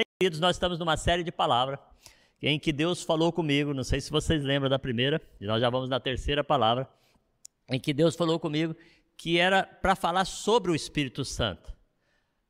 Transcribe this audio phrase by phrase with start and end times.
[0.00, 1.78] Bem, queridos, nós estamos numa série de palavras
[2.40, 3.74] em que Deus falou comigo.
[3.74, 6.88] Não sei se vocês lembram da primeira, e nós já vamos na terceira palavra,
[7.68, 8.74] em que Deus falou comigo
[9.14, 11.70] que era para falar sobre o Espírito Santo.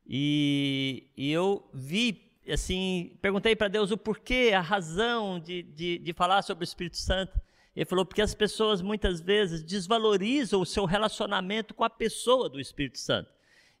[0.07, 6.13] E, e eu vi, assim, perguntei para Deus o porquê, a razão de, de, de
[6.13, 7.37] falar sobre o Espírito Santo.
[7.75, 12.61] Ele falou porque as pessoas muitas vezes desvalorizam o seu relacionamento com a pessoa do
[12.61, 13.29] Espírito Santo.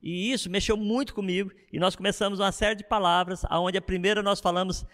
[0.01, 4.23] E isso mexeu muito comigo e nós começamos uma série de palavras, aonde a primeira
[4.23, 4.85] nós falamos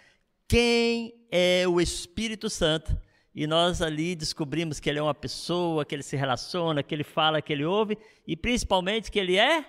[0.46, 2.96] quem é o Espírito Santo
[3.34, 7.04] e nós ali descobrimos que ele é uma pessoa, que ele se relaciona, que ele
[7.04, 7.96] fala, que ele ouve
[8.26, 9.64] e principalmente que ele é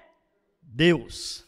[0.61, 1.47] Deus.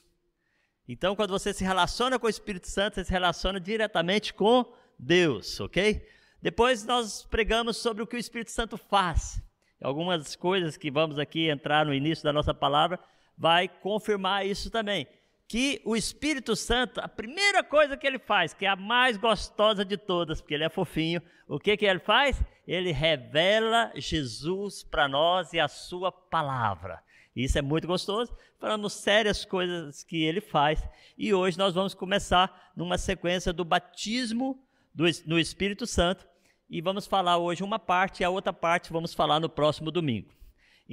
[0.87, 4.65] Então, quando você se relaciona com o Espírito Santo, você se relaciona diretamente com
[4.97, 6.05] Deus, ok?
[6.41, 9.41] Depois nós pregamos sobre o que o Espírito Santo faz.
[9.81, 12.99] Algumas coisas que vamos aqui entrar no início da nossa palavra
[13.41, 15.07] vai confirmar isso também.
[15.47, 19.83] Que o Espírito Santo, a primeira coisa que ele faz, que é a mais gostosa
[19.83, 22.41] de todas, porque ele é fofinho, o que, que ele faz?
[22.67, 27.01] Ele revela Jesus para nós e a sua palavra.
[27.35, 28.31] Isso é muito gostoso.
[28.59, 30.87] Falamos sérias coisas que ele faz.
[31.17, 36.27] E hoje nós vamos começar numa sequência do batismo do, no Espírito Santo.
[36.69, 40.29] E vamos falar hoje uma parte e a outra parte vamos falar no próximo domingo.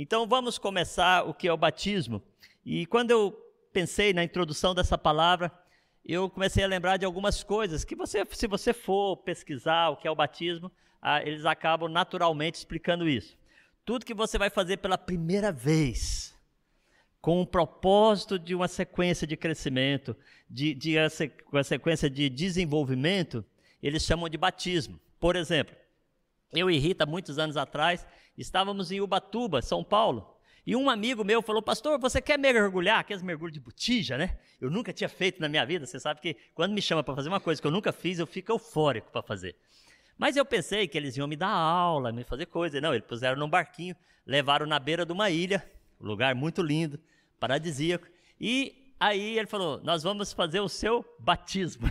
[0.01, 2.23] Então vamos começar o que é o batismo.
[2.65, 3.33] E quando eu
[3.73, 5.51] pensei na introdução dessa palavra,
[6.05, 10.07] eu comecei a lembrar de algumas coisas que você, se você for pesquisar o que
[10.07, 10.71] é o batismo,
[11.03, 13.37] ah, eles acabam naturalmente explicando isso.
[13.85, 16.33] Tudo que você vai fazer pela primeira vez,
[17.21, 20.17] com o propósito de uma sequência de crescimento,
[20.49, 20.95] de, de
[21.51, 23.45] uma sequência de desenvolvimento,
[23.83, 25.01] eles chamam de batismo.
[25.19, 25.75] Por exemplo,
[26.53, 31.41] eu e Rita, muitos anos atrás, estávamos em Ubatuba, São Paulo, e um amigo meu
[31.41, 32.99] falou, pastor, você quer mergulhar?
[32.99, 34.39] Aqueles mergulhos de botija, né?
[34.61, 37.31] Eu nunca tinha feito na minha vida, você sabe que quando me chama para fazer
[37.31, 39.57] uma coisa que eu nunca fiz, eu fico eufórico para fazer.
[40.19, 42.81] Mas eu pensei que eles iam me dar aula, me fazer coisa.
[42.81, 43.97] Não, eles puseram num barquinho,
[44.27, 45.65] levaram na beira de uma ilha,
[45.99, 46.99] um lugar muito lindo,
[47.41, 48.07] paradisíaco.
[48.39, 51.89] E aí ele falou: Nós vamos fazer o seu batismo.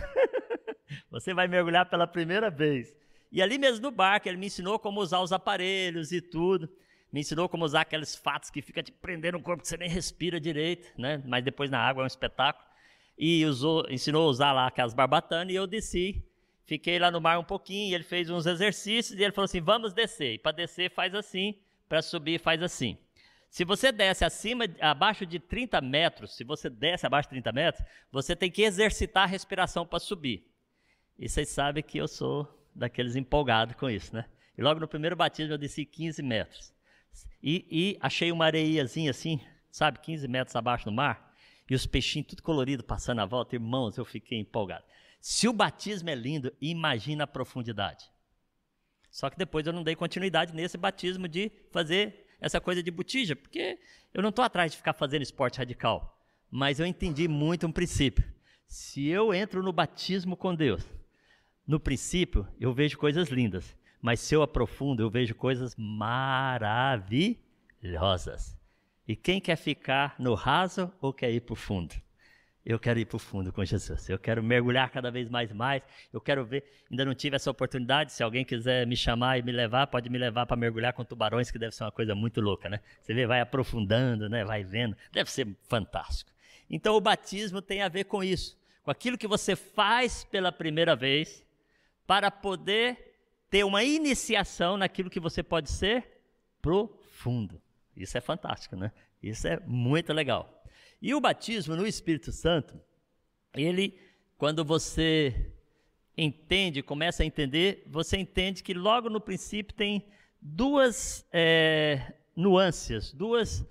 [1.10, 2.94] Você vai mergulhar pela primeira vez.
[3.30, 6.68] E ali mesmo no barco, ele me ensinou como usar os aparelhos e tudo.
[7.12, 9.88] Me ensinou como usar aqueles fatos que fica te prendendo no corpo que você nem
[9.88, 11.22] respira direito, né?
[11.26, 12.66] Mas depois na água é um espetáculo.
[13.18, 16.24] E usou, ensinou a usar lá aquelas barbatanas e eu desci
[16.68, 19.94] Fiquei lá no mar um pouquinho, ele fez uns exercícios e ele falou assim: vamos
[19.94, 20.34] descer.
[20.34, 21.58] E para descer faz assim,
[21.88, 22.98] para subir faz assim.
[23.48, 27.88] Se você desce acima, abaixo de 30 metros, se você desce abaixo de 30 metros,
[28.12, 30.46] você tem que exercitar a respiração para subir.
[31.18, 34.24] E vocês sabem que eu sou daqueles empolgados com isso, né?
[34.56, 36.72] E logo no primeiro batismo eu desci 15 metros.
[37.42, 39.40] E, e achei uma areiazinha assim,
[39.70, 41.32] sabe, 15 metros abaixo do mar.
[41.70, 43.54] E os peixinhos tudo colorido passando a volta.
[43.54, 44.84] Irmãos, eu fiquei empolgado.
[45.20, 48.04] Se o batismo é lindo, imagina a profundidade.
[49.10, 53.34] Só que depois eu não dei continuidade nesse batismo de fazer essa coisa de botija,
[53.34, 53.78] porque
[54.14, 56.18] eu não estou atrás de ficar fazendo esporte radical.
[56.50, 58.24] Mas eu entendi muito um princípio.
[58.66, 60.86] Se eu entro no batismo com Deus,
[61.68, 68.56] no princípio eu vejo coisas lindas, mas se eu aprofundo, eu vejo coisas maravilhosas.
[69.06, 71.94] E quem quer ficar no raso ou quer ir para o fundo?
[72.64, 74.08] Eu quero ir para o fundo com Jesus.
[74.08, 75.82] Eu quero mergulhar cada vez mais mais.
[76.12, 76.64] Eu quero ver.
[76.90, 78.12] Ainda não tive essa oportunidade.
[78.12, 81.50] Se alguém quiser me chamar e me levar, pode me levar para mergulhar com tubarões,
[81.50, 82.80] que deve ser uma coisa muito louca, né?
[83.00, 84.44] Você vê, vai aprofundando, né?
[84.44, 84.94] Vai vendo.
[85.10, 86.30] Deve ser fantástico.
[86.68, 90.94] Então, o batismo tem a ver com isso, com aquilo que você faz pela primeira
[90.94, 91.42] vez,
[92.08, 93.18] para poder
[93.50, 96.22] ter uma iniciação naquilo que você pode ser
[96.62, 97.60] profundo.
[97.94, 98.90] Isso é fantástico, né?
[99.22, 100.64] Isso é muito legal.
[101.02, 102.80] E o batismo no Espírito Santo,
[103.52, 104.00] ele,
[104.38, 105.52] quando você
[106.16, 110.08] entende, começa a entender, você entende que logo no princípio tem
[110.40, 113.62] duas é, nuances, duas,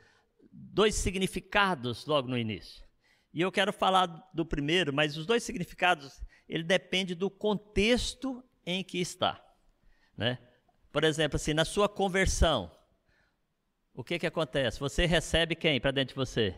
[0.54, 2.86] dois significados logo no início.
[3.34, 8.83] E eu quero falar do primeiro, mas os dois significados, ele depende do contexto em
[8.83, 9.44] que está.
[10.16, 10.38] Né?
[10.92, 12.71] Por exemplo, assim, na sua conversão,
[13.94, 14.80] o que, que acontece?
[14.80, 16.56] Você recebe quem para dentro de você?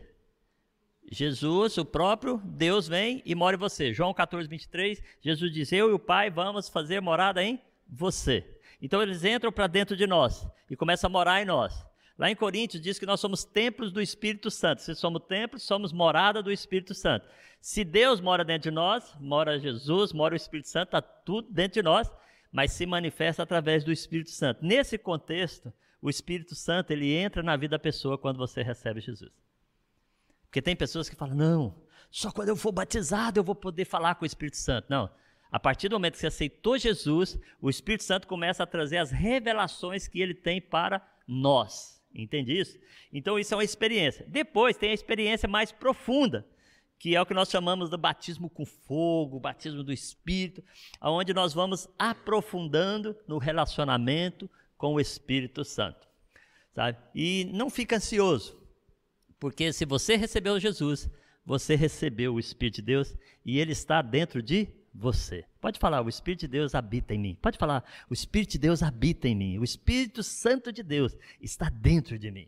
[1.12, 3.94] Jesus, o próprio Deus vem e mora em você.
[3.94, 8.46] João 14, 23, Jesus diz: Eu e o Pai vamos fazer morada em você.
[8.82, 11.86] Então eles entram para dentro de nós e começam a morar em nós.
[12.20, 14.82] Lá em Coríntios diz que nós somos templos do Espírito Santo.
[14.82, 17.26] Se somos templos, somos morada do Espírito Santo.
[17.62, 21.76] Se Deus mora dentro de nós, mora Jesus, mora o Espírito Santo, está tudo dentro
[21.76, 22.12] de nós,
[22.52, 24.66] mas se manifesta através do Espírito Santo.
[24.66, 25.72] Nesse contexto,
[26.02, 29.32] o Espírito Santo ele entra na vida da pessoa quando você recebe Jesus.
[30.44, 31.82] Porque tem pessoas que falam: não,
[32.12, 34.88] só quando eu for batizado eu vou poder falar com o Espírito Santo.
[34.90, 35.10] Não.
[35.50, 39.10] A partir do momento que você aceitou Jesus, o Espírito Santo começa a trazer as
[39.10, 41.99] revelações que ele tem para nós.
[42.14, 42.78] Entende isso?
[43.14, 44.26] Então, isso é uma experiência.
[44.28, 46.46] Depois tem a experiência mais profunda,
[46.98, 50.64] que é o que nós chamamos do batismo com fogo, batismo do Espírito,
[51.02, 56.08] onde nós vamos aprofundando no relacionamento com o Espírito Santo.
[56.74, 56.98] Sabe?
[57.16, 58.62] E não fica ansioso,
[59.40, 61.10] porque se você recebeu Jesus,
[61.46, 63.16] você recebeu o Espírito de Deus
[63.46, 65.46] e ele está dentro de você.
[65.62, 67.38] Pode falar, o Espírito de Deus habita em mim.
[67.42, 69.58] Pode falar, o Espírito de Deus habita em mim.
[69.58, 72.48] O Espírito Santo de Deus está dentro de mim.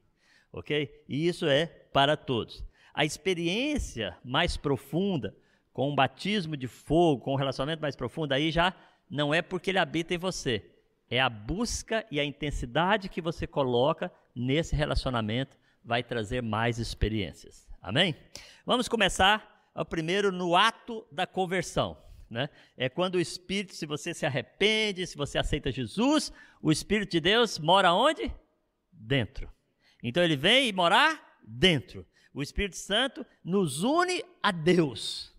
[0.51, 1.03] Ok?
[1.07, 2.63] E isso é para todos.
[2.93, 5.35] A experiência mais profunda,
[5.71, 8.75] com o batismo de fogo, com um relacionamento mais profundo, aí já
[9.09, 10.65] não é porque ele habita em você.
[11.09, 17.67] É a busca e a intensidade que você coloca nesse relacionamento vai trazer mais experiências.
[17.81, 18.15] Amém?
[18.65, 21.97] Vamos começar o primeiro no ato da conversão.
[22.31, 22.49] Né?
[22.77, 26.31] É quando o Espírito, se você se arrepende, se você aceita Jesus,
[26.61, 28.33] o Espírito de Deus mora onde?
[28.89, 29.51] Dentro.
[30.01, 32.07] Então ele vem e morar dentro.
[32.33, 35.35] O Espírito Santo nos une a Deus.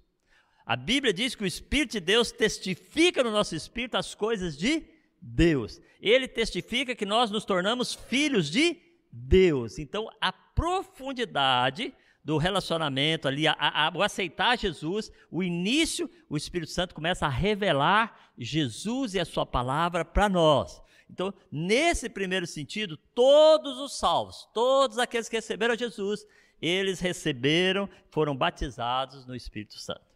[0.66, 4.84] A Bíblia diz que o Espírito de Deus testifica no nosso espírito as coisas de
[5.18, 5.80] Deus.
[5.98, 8.76] Ele testifica que nós nos tornamos filhos de
[9.10, 9.78] Deus.
[9.78, 16.70] Então, a profundidade do relacionamento ali, a, a, o aceitar Jesus, o início, o Espírito
[16.70, 20.80] Santo começa a revelar Jesus e a sua palavra para nós.
[21.10, 26.24] Então, nesse primeiro sentido, todos os salvos, todos aqueles que receberam Jesus,
[26.60, 30.06] eles receberam, foram batizados no Espírito Santo.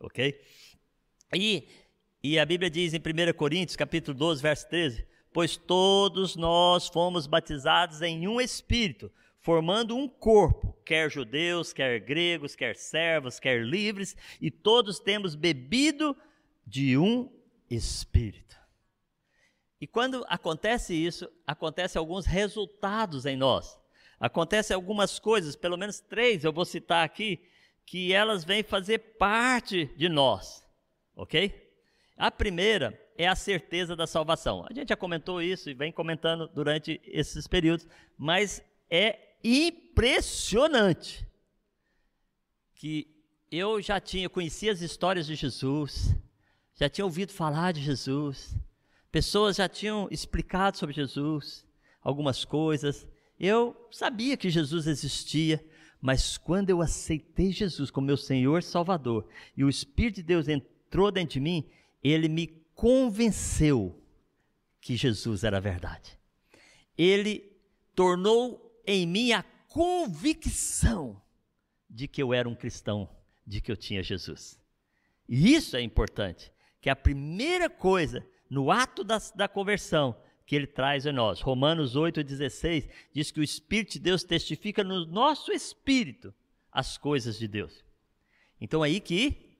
[0.00, 0.38] Ok?
[1.34, 1.68] E,
[2.22, 7.26] e a Bíblia diz em 1 Coríntios, capítulo 12, verso 13: Pois todos nós fomos
[7.26, 9.10] batizados em um Espírito
[9.42, 16.16] formando um corpo, quer judeus, quer gregos, quer servos, quer livres, e todos temos bebido
[16.64, 17.28] de um
[17.68, 18.56] espírito.
[19.80, 23.76] E quando acontece isso, acontece alguns resultados em nós.
[24.20, 27.44] Acontece algumas coisas, pelo menos três eu vou citar aqui,
[27.84, 30.64] que elas vêm fazer parte de nós,
[31.16, 31.52] ok?
[32.16, 34.64] A primeira é a certeza da salvação.
[34.70, 41.26] A gente já comentou isso e vem comentando durante esses períodos, mas é impressionante
[42.74, 43.08] que
[43.50, 46.16] eu já tinha conhecia as histórias de Jesus,
[46.74, 48.56] já tinha ouvido falar de Jesus,
[49.10, 51.66] pessoas já tinham explicado sobre Jesus,
[52.00, 53.06] algumas coisas.
[53.38, 55.64] Eu sabia que Jesus existia,
[56.00, 60.48] mas quando eu aceitei Jesus como meu Senhor e Salvador, e o Espírito de Deus
[60.48, 61.68] entrou dentro de mim,
[62.02, 64.02] ele me convenceu
[64.80, 66.18] que Jesus era verdade.
[66.96, 67.52] Ele
[67.94, 71.20] tornou em mim a convicção
[71.88, 73.08] de que eu era um cristão,
[73.46, 74.60] de que eu tinha Jesus.
[75.28, 80.66] E isso é importante, que a primeira coisa no ato da, da conversão que ele
[80.66, 86.34] traz em nós, Romanos 8,16, diz que o Espírito de Deus testifica no nosso espírito
[86.70, 87.84] as coisas de Deus.
[88.60, 89.56] Então aí que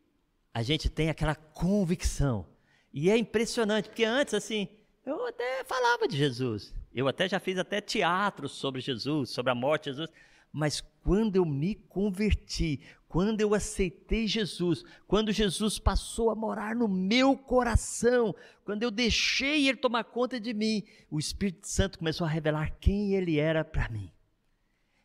[0.52, 2.46] a gente tem aquela convicção.
[2.92, 4.68] E é impressionante, porque antes, assim,
[5.04, 9.54] eu até falava de Jesus, eu até já fiz até teatro sobre Jesus, sobre a
[9.54, 10.10] morte de Jesus.
[10.52, 16.86] Mas quando eu me converti, quando eu aceitei Jesus, quando Jesus passou a morar no
[16.86, 18.34] meu coração,
[18.64, 23.14] quando eu deixei Ele tomar conta de mim, o Espírito Santo começou a revelar quem
[23.14, 24.10] Ele era para mim.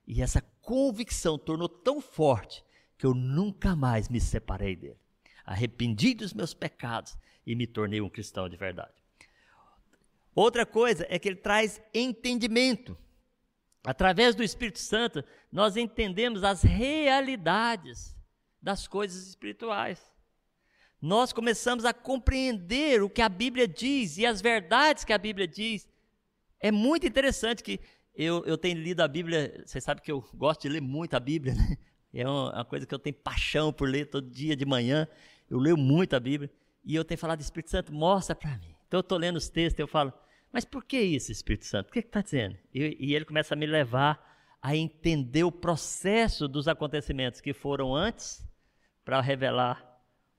[0.06, 2.64] E essa convicção tornou tão forte
[2.98, 5.00] que eu nunca mais me separei dele.
[5.46, 8.94] Arrependi dos meus pecados e me tornei um cristão de verdade.
[10.38, 12.96] Outra coisa é que ele traz entendimento.
[13.84, 18.16] Através do Espírito Santo, nós entendemos as realidades
[18.62, 20.00] das coisas espirituais.
[21.02, 25.48] Nós começamos a compreender o que a Bíblia diz e as verdades que a Bíblia
[25.48, 25.90] diz.
[26.60, 27.80] É muito interessante que
[28.14, 31.20] eu, eu tenho lido a Bíblia, você sabe que eu gosto de ler muito a
[31.20, 31.78] Bíblia, né?
[32.14, 35.08] É uma, uma coisa que eu tenho paixão por ler todo dia de manhã.
[35.50, 36.52] Eu leio muito a Bíblia
[36.86, 38.76] e eu tenho falado, Espírito Santo, mostra para mim.
[38.88, 40.14] Então eu estou lendo os textos, eu falo,
[40.52, 41.90] mas por que isso, Espírito Santo?
[41.90, 42.58] O que está dizendo?
[42.74, 44.26] E, e ele começa a me levar
[44.62, 48.46] a entender o processo dos acontecimentos que foram antes
[49.06, 49.86] para revelar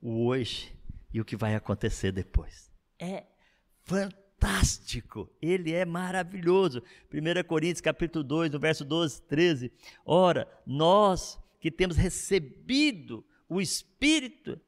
[0.01, 0.75] o hoje
[1.13, 2.71] e o que vai acontecer depois.
[2.99, 3.23] É
[3.83, 6.83] fantástico, ele é maravilhoso.
[7.11, 9.71] 1 Coríntios capítulo 2, no verso 12, 13.
[10.05, 14.59] Ora, nós que temos recebido o Espírito,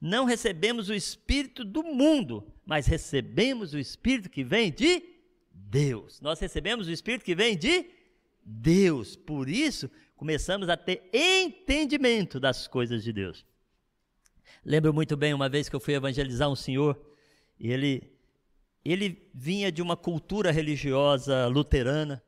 [0.00, 5.02] não recebemos o Espírito do mundo, mas recebemos o Espírito que vem de
[5.52, 6.20] Deus.
[6.20, 7.86] Nós recebemos o Espírito que vem de
[8.44, 9.16] Deus.
[9.16, 13.46] Por isso, começamos a ter entendimento das coisas de Deus.
[14.64, 17.00] Lembro muito bem uma vez que eu fui evangelizar um senhor,
[17.58, 18.12] e ele,
[18.84, 22.22] ele vinha de uma cultura religiosa luterana,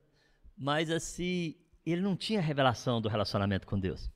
[0.56, 1.54] mas assim,
[1.84, 4.10] ele não tinha revelação do relacionamento com Deus.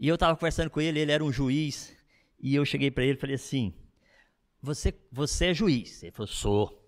[0.00, 1.96] E eu estava conversando com ele, ele era um juiz,
[2.38, 3.74] e eu cheguei para ele e falei assim:
[4.60, 6.02] você, você é juiz?
[6.02, 6.78] Ele falou: sou.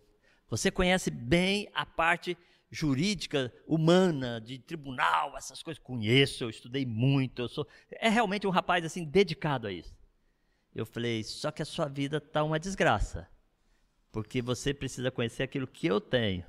[0.48, 2.36] Você conhece bem a parte
[2.70, 5.82] jurídica, humana, de tribunal, essas coisas?
[5.82, 7.66] Conheço, eu estudei muito, eu sou.
[7.90, 9.94] É realmente um rapaz assim dedicado a isso.
[10.74, 13.28] Eu falei: só que a sua vida está uma desgraça,
[14.12, 16.44] porque você precisa conhecer aquilo que eu tenho,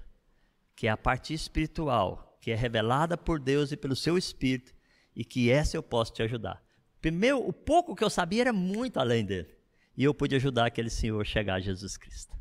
[0.76, 4.74] que é a parte espiritual, que é revelada por Deus e pelo seu Espírito,
[5.16, 6.64] e que essa eu posso te ajudar.
[7.02, 9.50] Primeiro, o pouco que eu sabia era muito além dele.
[9.98, 12.36] E eu pude ajudar aquele senhor a chegar a Jesus Cristo.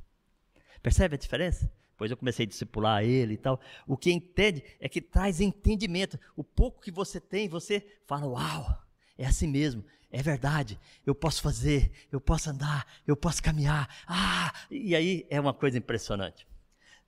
[0.82, 1.72] Percebe a diferença?
[1.92, 3.60] Depois eu comecei a discipular ele e tal.
[3.86, 6.18] O que entende é que traz entendimento.
[6.36, 8.82] O pouco que você tem, você fala: Uau,
[9.18, 10.78] é assim mesmo, é verdade.
[11.04, 13.88] Eu posso fazer, eu posso andar, eu posso caminhar.
[14.06, 16.46] Ah, e aí é uma coisa impressionante.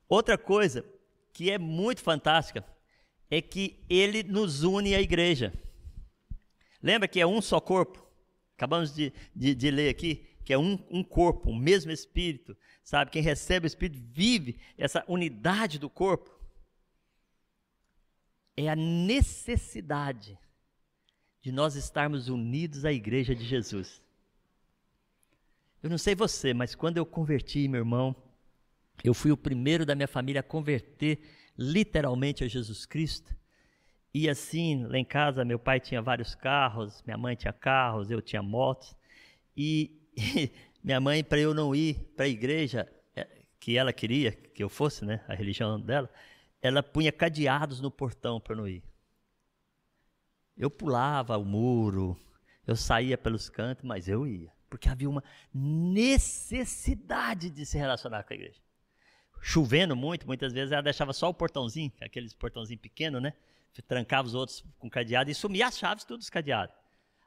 [0.07, 0.85] Outra coisa
[1.31, 2.63] que é muito fantástica
[3.31, 5.51] é que ele nos une à igreja.
[6.83, 8.05] Lembra que é um só corpo?
[8.55, 13.11] Acabamos de, de, de ler aqui que é um, um corpo, o mesmo espírito, sabe?
[13.11, 16.29] Quem recebe o espírito vive essa unidade do corpo.
[18.55, 20.37] É a necessidade
[21.41, 24.01] de nós estarmos unidos à igreja de Jesus.
[25.81, 28.15] Eu não sei você, mas quando eu converti, meu irmão,
[29.03, 31.19] eu fui o primeiro da minha família a converter
[31.57, 33.35] literalmente a Jesus Cristo.
[34.13, 38.21] E assim, lá em casa, meu pai tinha vários carros, minha mãe tinha carros, eu
[38.21, 38.95] tinha motos.
[39.57, 39.99] E
[40.83, 43.27] minha mãe, para eu não ir para a igreja é,
[43.59, 46.09] que ela queria que eu fosse, né, a religião dela,
[46.61, 48.83] ela punha cadeados no portão para não ir.
[50.55, 52.15] Eu pulava o muro,
[52.67, 58.33] eu saía pelos cantos, mas eu ia, porque havia uma necessidade de se relacionar com
[58.33, 58.61] a igreja.
[59.41, 63.33] Chovendo muito, muitas vezes ela deixava só o portãozinho, aqueles portãozinho pequeno, né?
[63.81, 66.75] Trancava os outros com cadeado e sumia as chaves tudo os cadeados.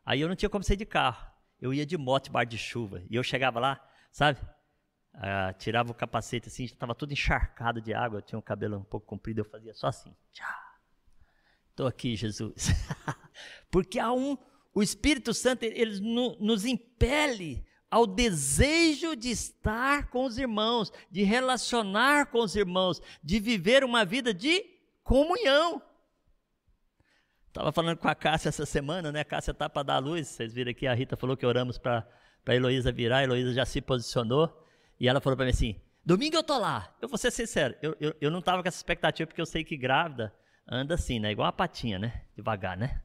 [0.04, 3.02] Aí eu não tinha como sair de carro eu ia de moto bar de chuva.
[3.10, 4.40] E eu chegava lá, sabe?
[5.14, 8.18] Ah, tirava o capacete assim, estava todo encharcado de água.
[8.18, 10.14] Eu tinha um cabelo um pouco comprido, eu fazia só assim.
[11.70, 12.68] Estou aqui, Jesus.
[13.70, 14.36] Porque há um,
[14.74, 16.00] o Espírito Santo, ele
[16.40, 23.38] nos impele ao desejo de estar com os irmãos, de relacionar com os irmãos, de
[23.40, 24.64] viver uma vida de
[25.02, 25.80] comunhão.
[27.56, 29.20] Estava falando com a Cássia essa semana, né?
[29.20, 30.28] A Cássia está para dar luz.
[30.28, 32.06] Vocês viram aqui, a Rita falou que oramos para
[32.44, 33.16] a Heloísa virar.
[33.16, 34.62] A Heloísa já se posicionou.
[35.00, 36.94] E ela falou para mim assim: Domingo eu tô lá.
[37.00, 39.64] Eu vou ser sincero, eu, eu, eu não estava com essa expectativa, porque eu sei
[39.64, 40.34] que grávida
[40.68, 41.32] anda assim, né?
[41.32, 42.24] Igual uma patinha, né?
[42.36, 43.00] Devagar, né?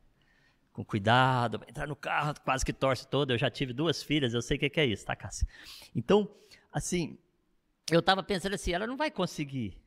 [0.73, 3.31] Com cuidado, entrar no carro, quase que torce todo.
[3.31, 5.47] Eu já tive duas filhas, eu sei o que, que é isso, tá, Cássia?
[5.95, 6.29] Então,
[6.73, 7.17] assim,
[7.89, 9.81] eu estava pensando assim: ela não vai conseguir.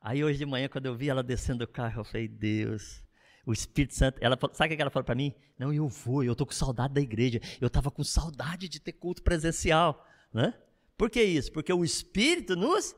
[0.00, 3.03] Aí hoje de manhã, quando eu vi ela descendo do carro, eu falei: Deus
[3.46, 5.34] o Espírito Santo, ela sabe o que ela falou para mim?
[5.58, 7.40] Não, eu vou, eu tô com saudade da igreja.
[7.60, 10.54] Eu tava com saudade de ter culto presencial, né?
[10.96, 11.52] Por que isso?
[11.52, 12.94] Porque o Espírito nos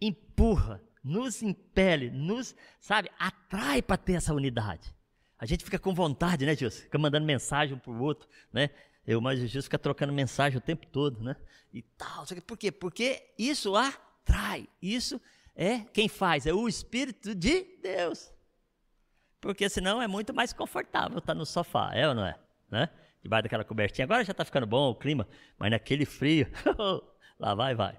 [0.00, 4.94] empurra, nos impele, nos, sabe, atrai para ter essa unidade.
[5.38, 6.82] A gente fica com vontade, né, Gilson?
[6.82, 8.70] Fica mandando mensagem um pro outro, né?
[9.06, 11.36] Eu, mas Gilson fica trocando mensagem o tempo todo, né?
[11.72, 12.24] E tal.
[12.46, 12.72] Por quê?
[12.72, 14.66] Porque isso atrai.
[14.80, 15.20] Isso
[15.54, 18.32] é quem faz, é o Espírito de Deus.
[19.46, 22.36] Porque senão é muito mais confortável estar no sofá, é ou não é?
[22.68, 22.90] Né?
[23.22, 24.04] Debaixo daquela cobertinha.
[24.04, 26.48] Agora já está ficando bom o clima, mas naquele frio,
[27.38, 27.96] lá vai, vai.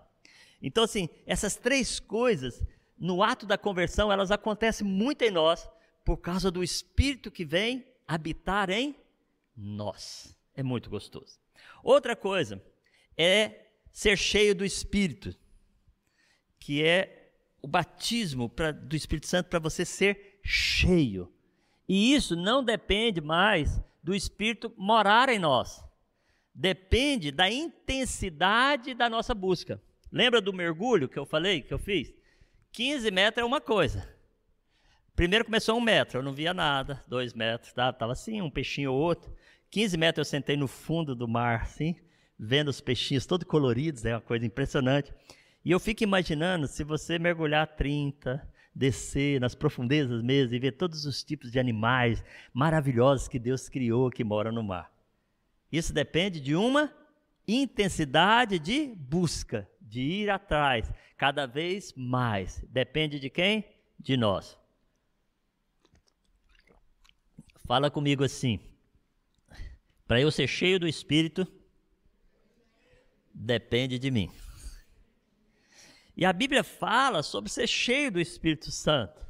[0.61, 2.61] Então, assim, essas três coisas,
[2.97, 5.69] no ato da conversão, elas acontecem muito em nós
[6.03, 8.93] por causa do Espírito que vem habitar em
[9.55, 10.37] nós.
[10.53, 11.39] É muito gostoso.
[11.81, 12.61] Outra coisa
[13.15, 15.33] é ser cheio do Espírito,
[16.59, 21.31] que é o batismo pra, do Espírito Santo para você ser cheio.
[21.87, 25.83] E isso não depende mais do Espírito morar em nós.
[26.53, 29.81] Depende da intensidade da nossa busca.
[30.11, 32.13] Lembra do mergulho que eu falei, que eu fiz?
[32.71, 34.07] 15 metros é uma coisa.
[35.15, 37.03] Primeiro começou um metro, eu não via nada.
[37.07, 37.91] Dois metros, tá?
[37.91, 39.31] Tava assim, um peixinho ou outro.
[39.69, 41.95] 15 metros eu sentei no fundo do mar, assim,
[42.39, 45.13] vendo os peixinhos todos coloridos, é uma coisa impressionante.
[45.65, 51.05] E eu fico imaginando se você mergulhar 30, descer nas profundezas mesmo e ver todos
[51.05, 54.91] os tipos de animais maravilhosos que Deus criou que moram no mar.
[55.71, 56.93] Isso depende de uma
[57.47, 62.63] intensidade de busca, de ir atrás, cada vez mais.
[62.69, 63.65] Depende de quem?
[63.99, 64.57] De nós.
[67.65, 68.59] Fala comigo assim.
[70.07, 71.45] Para eu ser cheio do Espírito,
[73.33, 74.31] depende de mim.
[76.17, 79.23] E a Bíblia fala sobre ser cheio do Espírito Santo.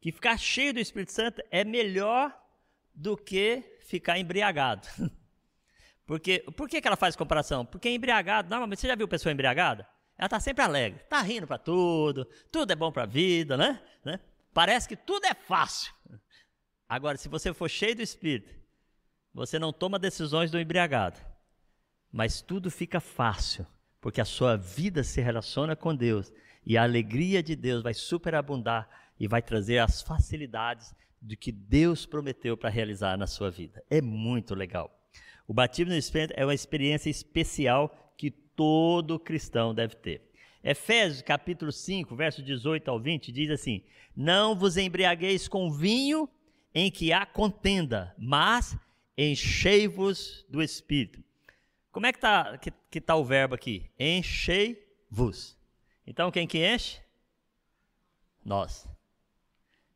[0.00, 2.36] Que ficar cheio do Espírito Santo é melhor
[2.92, 4.88] do que ficar embriagado.
[6.04, 7.64] Porque, por que, que ela faz comparação?
[7.64, 9.88] Porque embriagado, normalmente, você já viu pessoa embriagada?
[10.18, 13.80] Ela está sempre alegre, está rindo para tudo, tudo é bom para a vida, né?
[14.04, 14.18] né?
[14.52, 15.92] Parece que tudo é fácil.
[16.88, 18.52] Agora, se você for cheio do Espírito,
[19.32, 21.20] você não toma decisões do embriagado,
[22.10, 23.66] mas tudo fica fácil,
[24.06, 26.32] porque a sua vida se relaciona com Deus
[26.64, 32.06] e a alegria de Deus vai superabundar e vai trazer as facilidades de que Deus
[32.06, 33.82] prometeu para realizar na sua vida.
[33.90, 34.96] É muito legal.
[35.44, 40.30] O batismo no Espírito é uma experiência especial que todo cristão deve ter.
[40.62, 43.82] Efésios capítulo 5, verso 18 ao 20 diz assim:
[44.14, 46.28] Não vos embriagueis com vinho
[46.72, 48.78] em que há contenda, mas
[49.18, 51.25] enchei-vos do Espírito.
[51.96, 53.90] Como é que está que, que tá o verbo aqui?
[53.98, 55.56] Enchei-vos.
[56.06, 57.00] Então quem que enche?
[58.44, 58.86] Nós.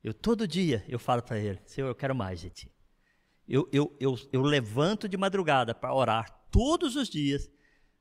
[0.03, 2.73] Eu todo dia eu falo para ele, Senhor, eu quero mais de ti.
[3.47, 7.51] Eu, eu, eu, eu levanto de madrugada para orar todos os dias.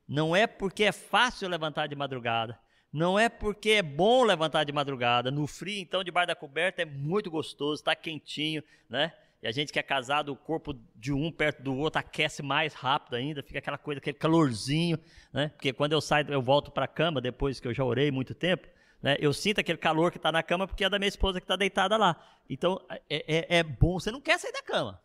[0.08, 2.58] Não é porque é fácil levantar de madrugada,
[2.90, 5.30] não é porque é bom levantar de madrugada.
[5.30, 9.12] No frio, então, debaixo da coberta é muito gostoso, está quentinho, né?
[9.42, 12.74] E a gente que é casado, o corpo de um perto do outro aquece mais
[12.74, 14.98] rápido ainda, fica aquela coisa, aquele calorzinho,
[15.32, 15.48] né?
[15.48, 18.34] Porque quando eu saio, eu volto para a cama, depois que eu já orei muito
[18.34, 18.68] tempo,
[19.02, 19.16] né?
[19.18, 21.56] Eu sinto aquele calor que está na cama porque é da minha esposa que está
[21.56, 22.22] deitada lá.
[22.50, 22.78] Então,
[23.08, 25.00] é, é, é, bom, você não quer sair da cama.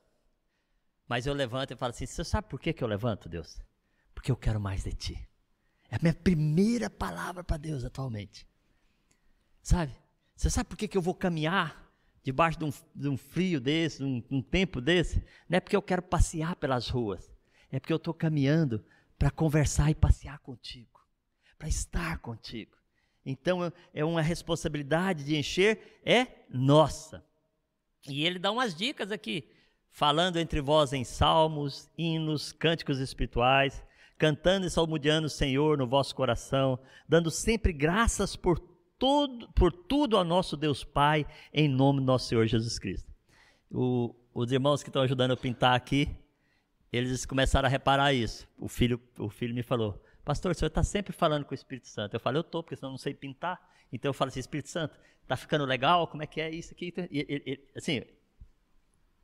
[1.08, 3.62] Mas eu levanto e falo assim, você sabe por que, que eu levanto, Deus?
[4.14, 5.30] Porque eu quero mais de Ti.
[5.90, 8.46] É a minha primeira palavra para Deus atualmente.
[9.62, 9.96] Sabe?
[10.36, 11.85] Você sabe por que, que eu vou caminhar
[12.26, 15.24] debaixo de um, de um frio desse, um, um tempo desse?
[15.48, 17.32] Não é porque eu quero passear pelas ruas.
[17.72, 18.84] É porque eu estou caminhando
[19.18, 21.06] para conversar e passear contigo.
[21.56, 22.76] Para estar contigo.
[23.24, 27.24] Então é uma responsabilidade de encher, é nossa.
[28.08, 29.48] E ele dá umas dicas aqui,
[29.92, 33.84] falando entre vós em salmos, hinos, cânticos espirituais,
[34.18, 38.60] cantando e salmodiando o Senhor no vosso coração, dando sempre graças por
[38.98, 43.12] tudo, por tudo ao nosso Deus Pai, em nome do nosso Senhor Jesus Cristo.
[43.72, 46.10] O, os irmãos que estão ajudando a pintar aqui,
[46.92, 48.48] eles começaram a reparar isso.
[48.58, 51.88] O filho, o filho me falou, pastor, o senhor está sempre falando com o Espírito
[51.88, 52.16] Santo.
[52.16, 53.60] Eu falei, eu estou, porque senão eu não sei pintar.
[53.92, 56.08] Então eu falo assim, Espírito Santo, está ficando legal?
[56.08, 56.94] Como é que é isso aqui?
[57.12, 58.02] E, e, e, assim,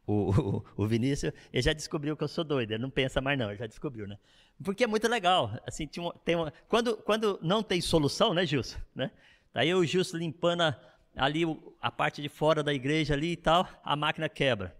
[0.06, 3.38] o, o, o, Vinícius, ele já descobriu que eu sou doido, ele não pensa mais
[3.38, 4.18] não, ele já descobriu, né?
[4.64, 9.12] Porque é muito legal, assim, tem uma, quando, quando não tem solução, né, Gilson, né?
[9.54, 10.80] Daí eu o Gilson limpando a,
[11.16, 11.44] ali
[11.82, 14.76] a parte de fora da igreja ali e tal, a máquina quebra.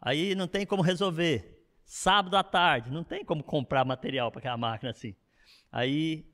[0.00, 1.62] Aí não tem como resolver.
[1.84, 5.14] Sábado à tarde, não tem como comprar material para aquela máquina assim.
[5.70, 6.24] Aí,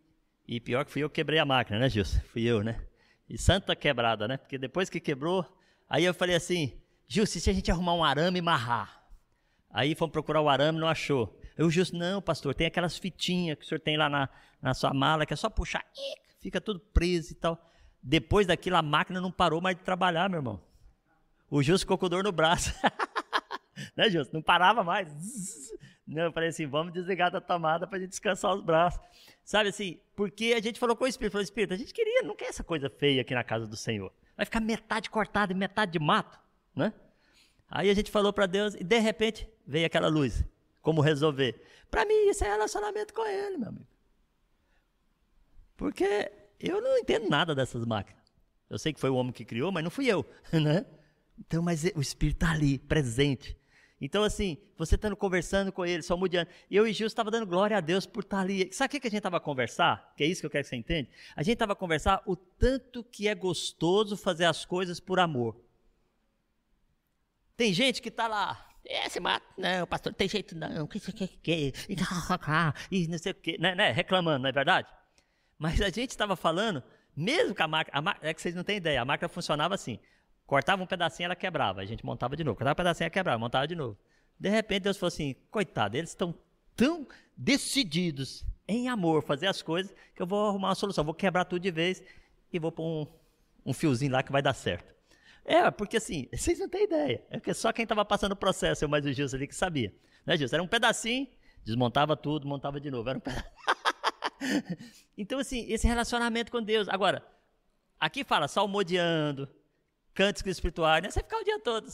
[0.47, 2.21] e pior que fui eu que quebrei a máquina, né, Gilson?
[2.33, 2.87] Fui eu, né?
[3.29, 4.37] E santa quebrada, né?
[4.37, 5.47] Porque depois que quebrou,
[5.89, 9.01] aí eu falei assim, Gilson, se a gente arrumar um arame e marrar?
[9.71, 11.39] Aí fomos procurar o arame, não achou.
[11.57, 14.29] Eu, Gilson, não, pastor, tem aquelas fitinhas que o senhor tem lá na,
[14.61, 15.85] na sua mala, que é só puxar,
[16.41, 17.59] fica tudo preso e tal.
[18.03, 20.61] Depois daquilo, a máquina não parou mais de trabalhar, meu irmão.
[21.51, 22.73] O Gilson ficou com dor no braço.
[23.97, 24.31] né, Gilson?
[24.33, 25.09] Não parava mais.
[26.07, 29.01] Não, eu falei assim, vamos desligar da tomada para a gente descansar os braços.
[29.45, 32.35] Sabe assim, porque a gente falou com o Espírito, falou, Espírito, a gente queria, não
[32.35, 34.13] quer essa coisa feia aqui na casa do Senhor.
[34.37, 36.41] Vai ficar metade cortada e metade de mato
[36.75, 36.93] né?
[37.71, 40.45] Aí a gente falou para Deus e de repente veio aquela luz.
[40.83, 41.63] Como resolver?
[41.91, 43.87] Para mim isso é relacionamento com Ele, meu amigo.
[45.81, 48.23] Porque eu não entendo nada dessas máquinas.
[48.69, 50.85] Eu sei que foi o homem que criou, mas não fui eu, né?
[51.39, 53.57] Então, mas o Espírito está ali, presente.
[53.99, 56.49] Então, assim, você estando conversando com ele, só mudando.
[56.71, 58.71] Eu e Gil estava dando glória a Deus por estar ali.
[58.75, 60.13] Sabe o que a gente estava a conversar?
[60.19, 61.09] Que é isso que eu quero que você entenda?
[61.35, 65.59] A gente estava a conversar o tanto que é gostoso fazer as coisas por amor.
[67.57, 71.27] Tem gente que está lá, esse mato, não, pastor, não tem jeito não, que que
[71.39, 71.73] que
[72.91, 74.89] e não sei o que, né, né, reclamando, não é verdade?
[75.61, 76.83] Mas a gente estava falando,
[77.15, 79.99] mesmo com a máquina, é que vocês não têm ideia, a máquina funcionava assim,
[80.47, 83.39] cortava um pedacinho, ela quebrava, a gente montava de novo, cortava um pedacinho, ela quebrava,
[83.39, 83.99] montava de novo.
[84.39, 86.35] De repente Deus falou assim, coitado, eles estão
[86.75, 91.45] tão decididos em amor fazer as coisas que eu vou arrumar uma solução, vou quebrar
[91.45, 92.03] tudo de vez
[92.51, 93.07] e vou pôr um,
[93.67, 94.95] um fiozinho lá que vai dar certo.
[95.45, 97.23] É, porque assim, vocês não têm ideia.
[97.29, 99.95] É que só quem estava passando o processo, eu mais o Gilson ali, que sabia.
[100.25, 100.57] Né, Gilson?
[100.57, 101.29] Era um pedacinho,
[101.63, 103.11] desmontava tudo, montava de novo.
[103.11, 103.23] Era um
[105.17, 106.89] então, assim, esse relacionamento com Deus.
[106.89, 107.25] Agora,
[107.99, 109.49] aqui fala salmodiando,
[110.15, 111.87] cânticos espirituais, não é você ficar o dia todo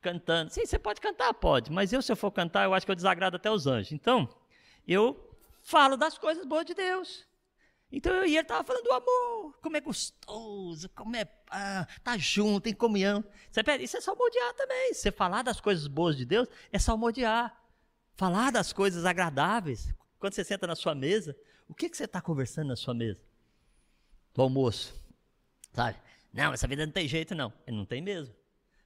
[0.00, 0.52] cantando.
[0.52, 2.96] Sim, você pode cantar, pode, mas eu, se eu for cantar, eu acho que eu
[2.96, 3.92] desagrado até os anjos.
[3.92, 4.28] Então,
[4.86, 7.26] eu falo das coisas boas de Deus.
[7.90, 12.18] Então eu, e ele estava falando do amor, como é gostoso, como é ah, tá
[12.18, 13.24] junto, em comunhão.
[13.50, 14.92] Você, isso é salmodiar também.
[14.92, 17.58] Você falar das coisas boas de Deus é salmodiar.
[18.14, 19.94] Falar das coisas agradáveis.
[20.18, 21.34] Quando você senta na sua mesa,
[21.68, 23.20] o que, que você está conversando na sua mesa?
[24.34, 24.94] Do almoço.
[25.72, 25.98] Sabe?
[26.32, 27.52] Não, essa vida não tem jeito, não.
[27.66, 28.34] Não tem mesmo.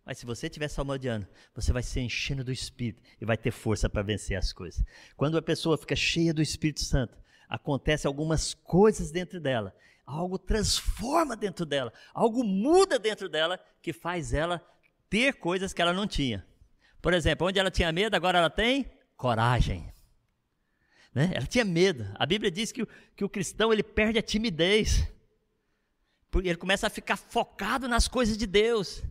[0.05, 3.89] Mas se você estiver salmodiando, você vai ser enchendo do Espírito e vai ter força
[3.89, 4.85] para vencer as coisas.
[5.17, 7.17] Quando a pessoa fica cheia do Espírito Santo,
[7.49, 14.33] acontece algumas coisas dentro dela, algo transforma dentro dela, algo muda dentro dela que faz
[14.33, 14.61] ela
[15.09, 16.45] ter coisas que ela não tinha.
[17.01, 19.93] Por exemplo, onde ela tinha medo, agora ela tem coragem.
[21.15, 21.31] Né?
[21.35, 22.07] Ela tinha medo.
[22.15, 25.07] A Bíblia diz que o, que o cristão ele perde a timidez.
[26.31, 29.03] Porque ele começa a ficar focado nas coisas de Deus.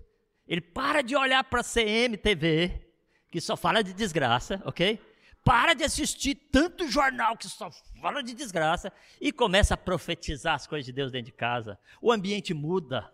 [0.47, 2.81] Ele para de olhar para a CMTV,
[3.29, 4.99] que só fala de desgraça, ok?
[5.43, 10.67] para de assistir tanto jornal que só fala de desgraça e começa a profetizar as
[10.67, 11.79] coisas de Deus dentro de casa.
[12.01, 13.11] O ambiente muda.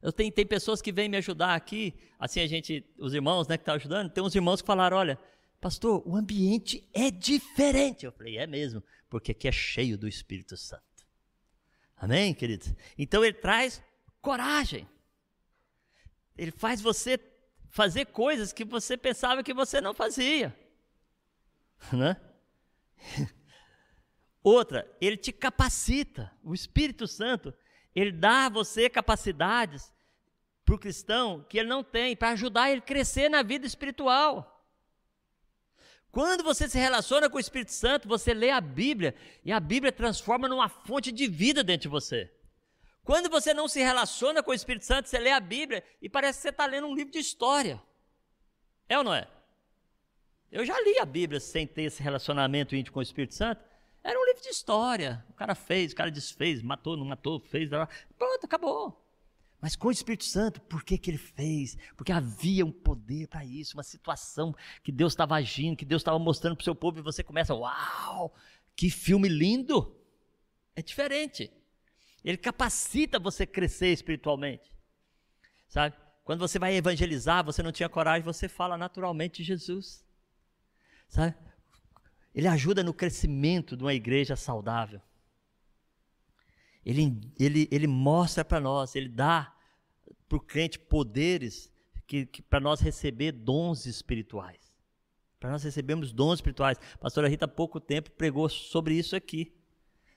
[0.00, 3.58] Eu tenho, tem pessoas que vêm me ajudar aqui, assim a gente, os irmãos né,
[3.58, 5.18] que estão ajudando, tem uns irmãos que falaram, olha,
[5.60, 8.06] pastor, o ambiente é diferente.
[8.06, 10.82] Eu falei, é mesmo, porque aqui é cheio do Espírito Santo.
[11.96, 12.72] Amém, queridos?
[12.96, 13.82] Então ele traz
[14.22, 14.88] coragem.
[16.36, 17.20] Ele faz você
[17.68, 20.56] fazer coisas que você pensava que você não fazia.
[21.92, 22.16] né?
[24.42, 26.32] Outra, ele te capacita.
[26.42, 27.52] O Espírito Santo,
[27.94, 29.92] ele dá a você capacidades
[30.64, 34.59] para o cristão que ele não tem, para ajudar ele a crescer na vida espiritual.
[36.10, 39.92] Quando você se relaciona com o Espírito Santo, você lê a Bíblia e a Bíblia
[39.92, 42.30] transforma numa fonte de vida dentro de você.
[43.04, 46.38] Quando você não se relaciona com o Espírito Santo, você lê a Bíblia e parece
[46.38, 47.80] que você está lendo um livro de história.
[48.88, 49.28] É ou não é?
[50.50, 53.62] Eu já li a Bíblia sem ter esse relacionamento íntimo com o Espírito Santo.
[54.02, 55.24] Era um livro de história.
[55.30, 57.70] O cara fez, o cara desfez, matou, não matou, fez,
[58.18, 59.09] pronto, acabou.
[59.60, 61.76] Mas com o Espírito Santo, por que, que ele fez?
[61.96, 66.18] Porque havia um poder para isso, uma situação que Deus estava agindo, que Deus estava
[66.18, 68.34] mostrando para o seu povo, e você começa, uau,
[68.74, 69.96] que filme lindo!
[70.74, 71.52] É diferente.
[72.24, 74.72] Ele capacita você a crescer espiritualmente.
[75.68, 75.94] Sabe?
[76.24, 80.04] Quando você vai evangelizar, você não tinha coragem, você fala naturalmente de Jesus.
[81.08, 81.34] Sabe?
[82.34, 85.02] Ele ajuda no crescimento de uma igreja saudável.
[86.84, 89.54] Ele, ele, ele mostra para nós, ele dá
[90.28, 91.72] para o crente poderes
[92.06, 94.72] que, que para nós receber dons espirituais.
[95.38, 96.78] Para nós recebermos dons espirituais.
[96.94, 99.54] A pastora Rita há pouco tempo pregou sobre isso aqui.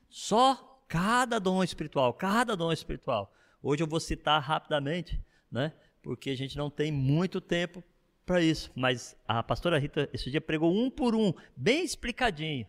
[0.10, 3.34] Só cada dom espiritual, cada dom espiritual.
[3.62, 5.20] Hoje eu vou citar rapidamente,
[5.52, 5.74] né?
[6.02, 7.84] Porque a gente não tem muito tempo
[8.26, 8.72] para isso.
[8.76, 12.68] Mas a pastora Rita esse dia pregou um por um, bem explicadinho.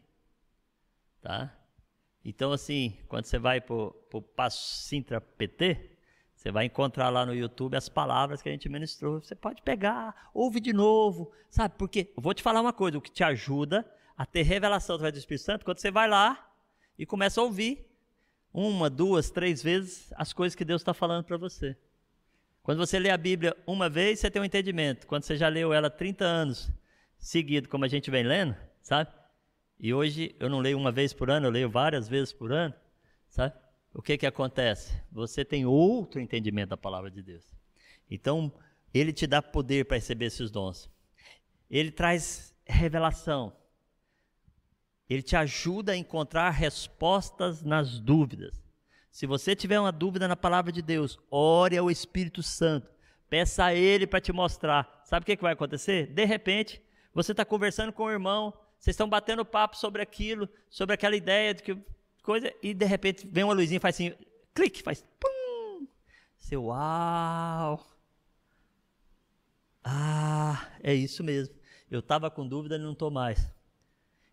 [1.20, 1.56] Tá?
[2.24, 5.90] Então, assim, quando você vai para o Passo Sintra PT,
[6.34, 9.20] você vai encontrar lá no YouTube as palavras que a gente ministrou.
[9.20, 11.74] Você pode pegar, ouve de novo, sabe?
[11.76, 13.84] Porque vou te falar uma coisa: o que te ajuda
[14.16, 16.50] a ter revelação através do Espírito Santo, quando você vai lá
[16.98, 17.86] e começa a ouvir
[18.52, 21.76] uma, duas, três vezes as coisas que Deus está falando para você.
[22.62, 25.06] Quando você lê a Bíblia uma vez, você tem um entendimento.
[25.06, 26.70] Quando você já leu ela 30 anos
[27.18, 29.10] seguido, como a gente vem lendo, sabe?
[29.78, 32.74] E hoje eu não leio uma vez por ano, eu leio várias vezes por ano,
[33.28, 33.54] sabe?
[33.92, 34.92] O que que acontece?
[35.12, 37.44] Você tem outro entendimento da palavra de Deus.
[38.10, 38.52] Então,
[38.92, 40.90] ele te dá poder para receber esses dons.
[41.70, 43.56] Ele traz revelação.
[45.08, 48.64] Ele te ajuda a encontrar respostas nas dúvidas.
[49.10, 52.90] Se você tiver uma dúvida na palavra de Deus, ore ao Espírito Santo.
[53.28, 55.02] Peça a Ele para te mostrar.
[55.04, 56.06] Sabe o que, que vai acontecer?
[56.08, 56.82] De repente,
[57.12, 58.52] você está conversando com o irmão,
[58.84, 61.74] vocês estão batendo papo sobre aquilo, sobre aquela ideia de que
[62.22, 64.12] coisa, e de repente vem uma luzinha e faz assim,
[64.54, 65.86] clique, faz pum.
[66.36, 67.82] Seu uau.
[69.82, 71.54] Ah, é isso mesmo.
[71.90, 73.50] Eu estava com dúvida e não estou mais.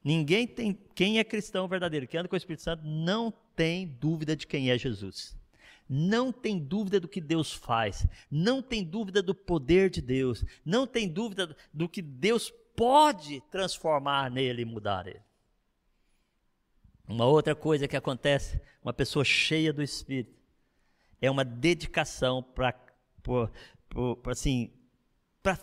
[0.03, 4.35] Ninguém tem, quem é cristão verdadeiro, que anda com o Espírito Santo, não tem dúvida
[4.35, 5.33] de quem é Jesus.
[5.87, 10.85] Não tem dúvida do que Deus faz, não tem dúvida do poder de Deus, não
[10.85, 15.21] tem dúvida do que Deus pode transformar nele e mudar ele.
[17.07, 20.33] Uma outra coisa que acontece, uma pessoa cheia do Espírito,
[21.21, 22.73] é uma dedicação para
[24.29, 24.73] assim,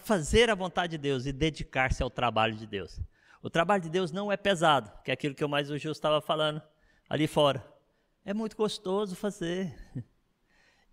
[0.02, 3.00] fazer a vontade de Deus e dedicar-se ao trabalho de Deus.
[3.42, 6.20] O trabalho de Deus não é pesado, que é aquilo que eu mais Gil estava
[6.20, 6.60] falando
[7.08, 7.64] ali fora.
[8.24, 9.74] É muito gostoso fazer.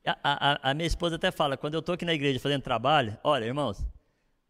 [0.08, 3.18] A, a, a minha esposa até fala, quando eu estou aqui na igreja fazendo trabalho,
[3.24, 3.84] olha, irmãos,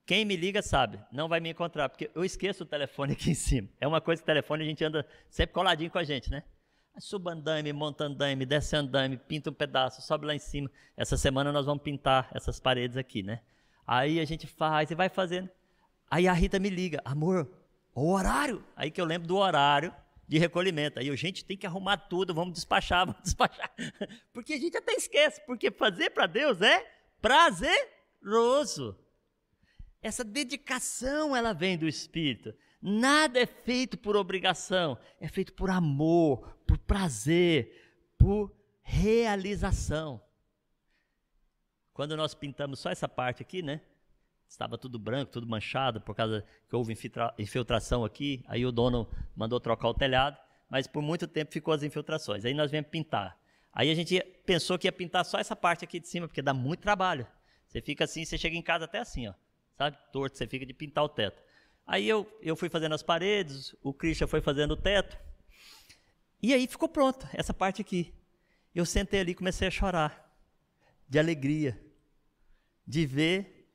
[0.06, 3.36] quem me liga sabe, não vai me encontrar, porque eu esqueço o telefone aqui em
[3.36, 3.68] cima.
[3.80, 6.44] É uma coisa que o telefone a gente anda sempre coladinho com a gente, né?
[6.98, 10.72] Suba andaime, monta andaime, desce andaime, pinta um pedaço, sobe lá em cima.
[10.96, 13.42] Essa semana nós vamos pintar essas paredes aqui, né?
[13.86, 15.50] Aí a gente faz e vai fazendo.
[16.10, 17.52] Aí a Rita me liga, amor,
[17.94, 18.64] o horário.
[18.78, 19.94] Aí que eu lembro do horário
[20.28, 21.00] de recolhimento.
[21.00, 23.70] Aí a gente tem que arrumar tudo, vamos despachar, vamos despachar.
[24.34, 26.86] Porque a gente até esquece, porque fazer para Deus é
[27.22, 28.98] prazeroso.
[30.06, 32.54] Essa dedicação ela vem do Espírito.
[32.80, 40.22] Nada é feito por obrigação, é feito por amor, por prazer, por realização.
[41.92, 43.82] Quando nós pintamos só essa parte aqui, né?
[44.48, 46.96] Estava tudo branco, tudo manchado, por causa que houve
[47.40, 48.44] infiltração aqui.
[48.46, 50.38] Aí o dono mandou trocar o telhado,
[50.70, 52.46] mas por muito tempo ficou as infiltrações.
[52.46, 53.40] Aí nós viemos pintar.
[53.74, 56.54] Aí a gente pensou que ia pintar só essa parte aqui de cima, porque dá
[56.54, 57.26] muito trabalho.
[57.66, 59.34] Você fica assim, você chega em casa até assim, ó,
[59.78, 59.98] sabe?
[60.12, 61.42] Torto, você fica de pintar o teto.
[61.86, 65.18] Aí eu, eu fui fazendo as paredes, o Christian foi fazendo o teto.
[66.42, 68.14] E aí ficou pronto, essa parte aqui.
[68.74, 70.36] Eu sentei ali e comecei a chorar,
[71.08, 71.80] de alegria,
[72.86, 73.70] de ver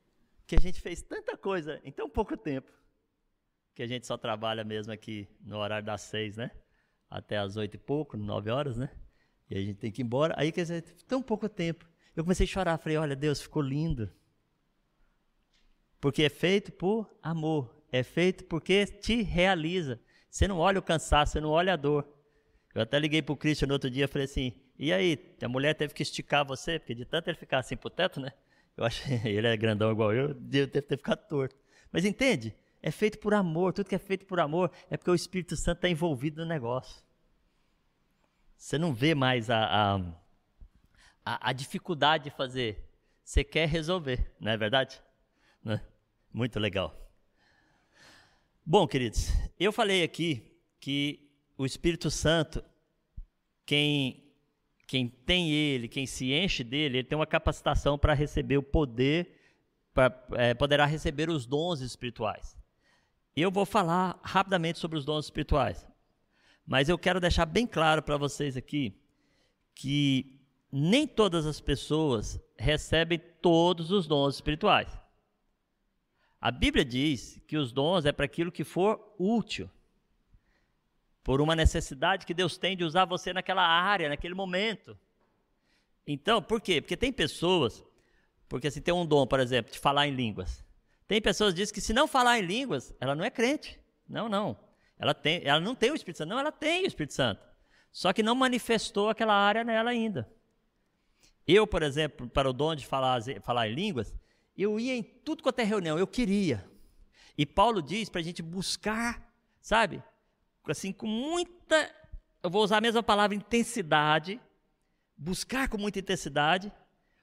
[0.47, 2.71] que a gente fez tanta coisa em tão pouco tempo,
[3.75, 6.51] que a gente só trabalha mesmo aqui no horário das seis, né?
[7.09, 8.91] Até as oito e pouco, nove horas, né?
[9.49, 10.35] E a gente tem que ir embora.
[10.37, 11.89] Aí, quer dizer, tão pouco tempo.
[12.15, 14.13] Eu comecei a chorar, falei, olha, Deus, ficou lindo.
[16.01, 20.01] Porque é feito por amor, é feito porque te realiza.
[20.31, 22.09] Você não olha o cansaço, você não olha a dor.
[22.75, 25.47] Eu até liguei para o Christian no outro dia e falei assim: e aí, a
[25.47, 28.33] mulher teve que esticar você, porque de tanto ele ficar assim pro teto, né?
[28.75, 31.55] Eu acho ele é grandão igual eu, deve ter ficado torto.
[31.93, 32.57] Mas entende?
[32.83, 35.79] É feito por amor, tudo que é feito por amor é porque o Espírito Santo
[35.79, 37.03] está envolvido no negócio.
[38.57, 39.97] Você não vê mais a, a,
[41.27, 42.89] a, a dificuldade de fazer,
[43.23, 44.99] você quer resolver, não é verdade?
[45.63, 45.79] Né?
[46.33, 46.97] Muito legal.
[48.65, 52.63] Bom, queridos, eu falei aqui que o Espírito Santo,
[53.67, 54.33] quem,
[54.87, 59.37] quem tem ele, quem se enche dele, ele tem uma capacitação para receber o poder,
[59.93, 62.57] pra, é, poderá receber os dons espirituais.
[63.35, 65.87] Eu vou falar rapidamente sobre os dons espirituais,
[66.65, 68.95] mas eu quero deixar bem claro para vocês aqui
[69.75, 70.39] que
[70.71, 75.00] nem todas as pessoas recebem todos os dons espirituais.
[76.41, 79.71] A Bíblia diz que os dons é para aquilo que for útil
[81.23, 84.99] por uma necessidade que Deus tem de usar você naquela área, naquele momento.
[86.07, 86.81] Então, por quê?
[86.81, 87.85] Porque tem pessoas,
[88.49, 90.65] porque se tem um dom, por exemplo, de falar em línguas.
[91.07, 93.79] Tem pessoas que dizem que se não falar em línguas, ela não é crente.
[94.09, 94.59] Não, não.
[94.99, 96.31] Ela, tem, ela não tem o Espírito Santo.
[96.31, 97.43] Não, ela tem o Espírito Santo.
[97.93, 100.31] Só que não manifestou aquela área nela ainda.
[101.47, 104.15] Eu, por exemplo, para o dom de falar, falar em línguas,
[104.63, 106.69] eu ia em tudo quanto é reunião, eu queria.
[107.37, 110.03] E Paulo diz para a gente buscar, sabe,
[110.67, 111.91] assim, com muita,
[112.43, 114.41] eu vou usar a mesma palavra, intensidade,
[115.17, 116.73] buscar com muita intensidade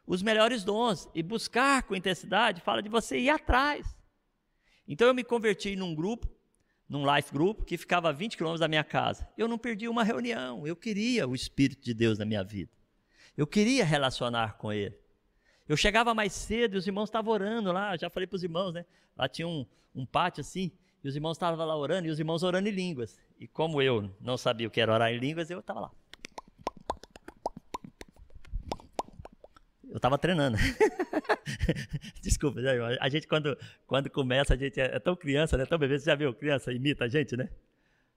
[0.08, 1.10] os melhores dons.
[1.14, 3.96] E buscar com intensidade fala de você ir atrás.
[4.88, 6.28] Então eu me converti num grupo,
[6.88, 9.28] num life group, que ficava a 20 quilômetros da minha casa.
[9.38, 12.72] Eu não perdi uma reunião, eu queria o Espírito de Deus na minha vida.
[13.36, 14.98] Eu queria relacionar com Ele.
[15.68, 18.74] Eu chegava mais cedo e os irmãos estavam orando lá, já falei para os irmãos,
[18.74, 18.86] né?
[19.18, 20.72] Lá tinha um, um pátio assim,
[21.04, 23.20] e os irmãos estavam lá orando, e os irmãos orando em línguas.
[23.40, 25.92] E como eu não sabia o que era orar em línguas, eu estava lá.
[29.90, 30.58] Eu estava treinando.
[32.22, 32.60] Desculpa,
[33.00, 35.66] a gente quando, quando começa, a gente é, é tão criança, né?
[35.66, 35.98] Tão bebê.
[35.98, 37.50] Você já viu criança imita a gente, né?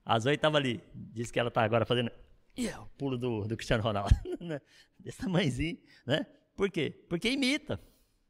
[0.05, 2.11] A Zoe estava ali, disse que ela está agora fazendo
[2.59, 4.61] yeah, o pulo do, do Cristiano Ronaldo, né?
[4.99, 6.27] desse tamanhozinho, né?
[6.57, 6.91] Por quê?
[7.09, 7.81] Porque imita.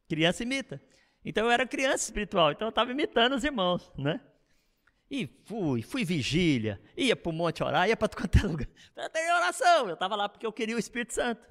[0.08, 0.82] Criança imita.
[1.24, 4.20] Então eu era criança espiritual, então eu estava imitando os irmãos, né?
[5.10, 8.68] E fui, fui vigília, ia para o monte orar, ia para quanto é lugar.
[9.12, 11.50] Tem oração, eu estava lá porque eu queria o Espírito Santo.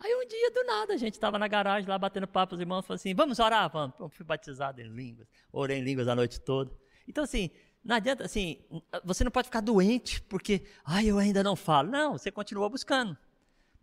[0.00, 2.84] Aí um dia, do nada, a gente estava na garagem lá batendo papo, os irmãos
[2.84, 3.98] falaram assim, vamos orar, vamos.
[4.00, 6.74] Eu fui batizado em línguas, orei em línguas a noite toda.
[7.06, 7.50] Então assim,
[7.84, 8.64] não adianta, assim,
[9.04, 11.90] você não pode ficar doente porque, ai, eu ainda não falo.
[11.90, 13.16] Não, você continua buscando.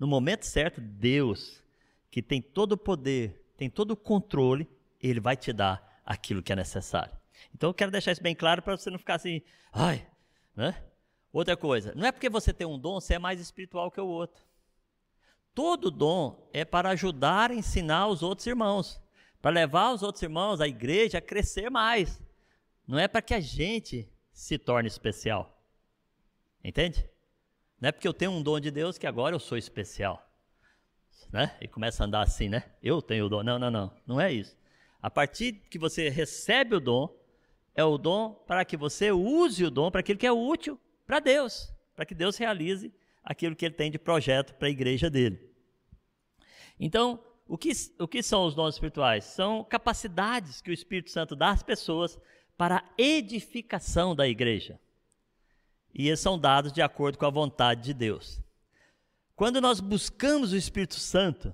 [0.01, 1.61] No momento certo, Deus,
[2.09, 4.67] que tem todo o poder, tem todo o controle,
[4.99, 7.15] Ele vai te dar aquilo que é necessário.
[7.53, 10.07] Então eu quero deixar isso bem claro para você não ficar assim, ai,
[10.55, 10.83] né?
[11.31, 14.07] Outra coisa, não é porque você tem um dom, você é mais espiritual que o
[14.07, 14.43] outro.
[15.53, 18.99] Todo dom é para ajudar a ensinar os outros irmãos,
[19.39, 22.19] para levar os outros irmãos, a igreja, a crescer mais.
[22.87, 25.63] Não é para que a gente se torne especial.
[26.63, 27.07] Entende?
[27.81, 30.23] Não é porque eu tenho um dom de Deus que agora eu sou especial.
[31.33, 31.57] né?
[31.59, 32.63] E começa a andar assim, né?
[32.83, 33.41] Eu tenho o dom.
[33.41, 33.91] Não, não, não.
[34.05, 34.55] Não é isso.
[35.01, 37.09] A partir que você recebe o dom,
[37.73, 41.19] é o dom para que você use o dom para aquilo que é útil para
[41.19, 45.49] Deus, para que Deus realize aquilo que ele tem de projeto para a igreja dele.
[46.79, 49.23] Então, o que, o que são os dons espirituais?
[49.23, 52.19] São capacidades que o Espírito Santo dá às pessoas
[52.57, 54.79] para a edificação da igreja.
[55.93, 58.41] E eles são dados de acordo com a vontade de Deus.
[59.35, 61.53] Quando nós buscamos o Espírito Santo,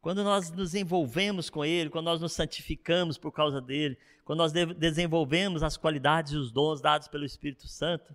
[0.00, 4.52] quando nós nos envolvemos com Ele, quando nós nos santificamos por causa dele, quando nós
[4.52, 8.14] desenvolvemos as qualidades e os dons dados pelo Espírito Santo,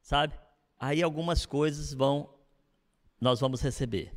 [0.00, 0.38] sabe?
[0.78, 2.32] Aí algumas coisas vão,
[3.20, 4.12] nós vamos receber.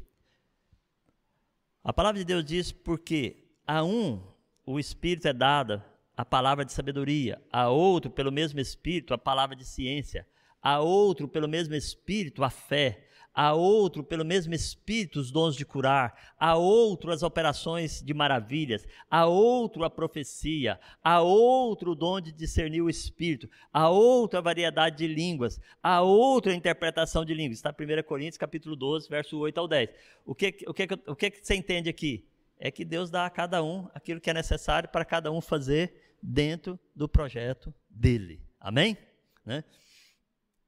[1.83, 4.21] A palavra de Deus diz porque a um
[4.65, 5.83] o Espírito é dada
[6.19, 10.27] a palavra de sabedoria, a outro, pelo mesmo Espírito, a palavra de ciência,
[10.61, 15.63] a outro, pelo mesmo Espírito, a fé, a outro, pelo mesmo Espírito, os dons de
[15.63, 22.19] curar, a outro, as operações de maravilhas, a outro, a profecia, a outro, o dom
[22.19, 27.33] de discernir o Espírito, a outro, a variedade de línguas, a outro, a interpretação de
[27.33, 27.59] línguas.
[27.59, 29.89] Está 1 Coríntios, capítulo 12, verso 8 ao 10.
[30.25, 32.25] O que, o que, o que você entende aqui?
[32.59, 36.08] É que Deus dá a cada um aquilo que é necessário para cada um fazer
[36.21, 38.41] dentro do projeto dele.
[38.59, 38.97] Amém?
[39.45, 39.63] Né?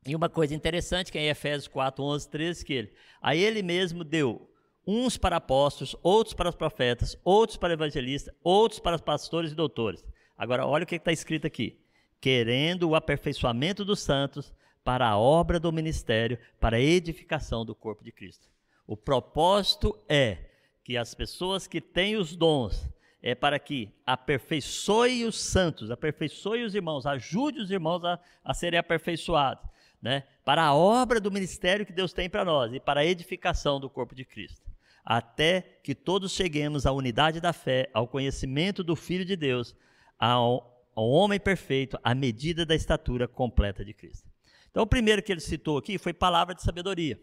[0.05, 3.61] E uma coisa interessante que é em Efésios 4, 11, 13, que ele, aí ele
[3.61, 4.49] mesmo deu
[4.85, 10.03] uns para apóstolos, outros para os profetas, outros para evangelistas, outros para pastores e doutores.
[10.37, 11.79] Agora, olha o que está escrito aqui.
[12.19, 18.03] Querendo o aperfeiçoamento dos santos para a obra do ministério, para a edificação do corpo
[18.03, 18.49] de Cristo.
[18.87, 20.37] O propósito é
[20.83, 22.89] que as pessoas que têm os dons
[23.21, 28.79] é para que aperfeiçoe os santos, aperfeiçoe os irmãos, ajude os irmãos a, a serem
[28.79, 33.05] aperfeiçoados né, para a obra do ministério que Deus tem para nós e para a
[33.05, 34.69] edificação do corpo de Cristo,
[35.05, 39.75] até que todos cheguemos à unidade da fé, ao conhecimento do Filho de Deus,
[40.17, 44.27] ao, ao homem perfeito, à medida da estatura completa de Cristo.
[44.71, 47.21] Então, o primeiro que ele citou aqui foi palavra de sabedoria,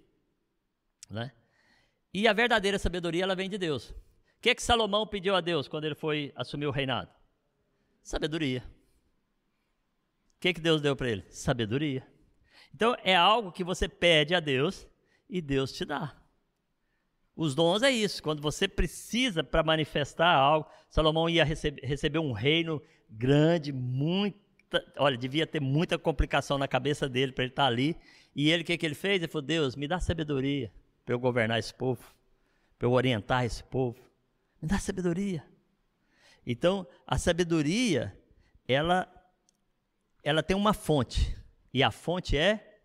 [1.10, 1.32] né?
[2.12, 3.94] E a verdadeira sabedoria ela vem de Deus.
[4.38, 7.10] O que é que Salomão pediu a Deus quando ele foi assumir o reinado?
[8.00, 8.62] Sabedoria.
[10.36, 11.24] O que é que Deus deu para ele?
[11.28, 12.06] Sabedoria.
[12.72, 14.86] Então é algo que você pede a Deus
[15.28, 16.16] e Deus te dá.
[17.34, 20.68] Os dons é isso, quando você precisa para manifestar algo.
[20.88, 24.38] Salomão ia receber, receber um reino grande, muita,
[24.96, 27.96] olha, devia ter muita complicação na cabeça dele para ele estar tá ali.
[28.36, 29.20] E ele, o que, que ele fez?
[29.20, 30.72] Ele falou: Deus, me dá sabedoria
[31.04, 32.14] para eu governar esse povo,
[32.78, 34.07] para eu orientar esse povo.
[34.60, 35.44] Me dá sabedoria.
[36.46, 38.16] Então, a sabedoria,
[38.66, 39.06] ela,
[40.22, 41.36] ela tem uma fonte.
[41.72, 42.80] E a fonte é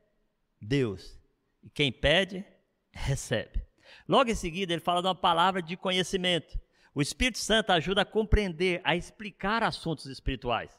[0.62, 1.20] Deus.
[1.62, 2.46] E quem pede,
[2.92, 3.66] recebe.
[4.08, 6.60] Logo em seguida, ele fala de uma palavra de conhecimento.
[6.94, 10.78] O Espírito Santo ajuda a compreender, a explicar assuntos espirituais.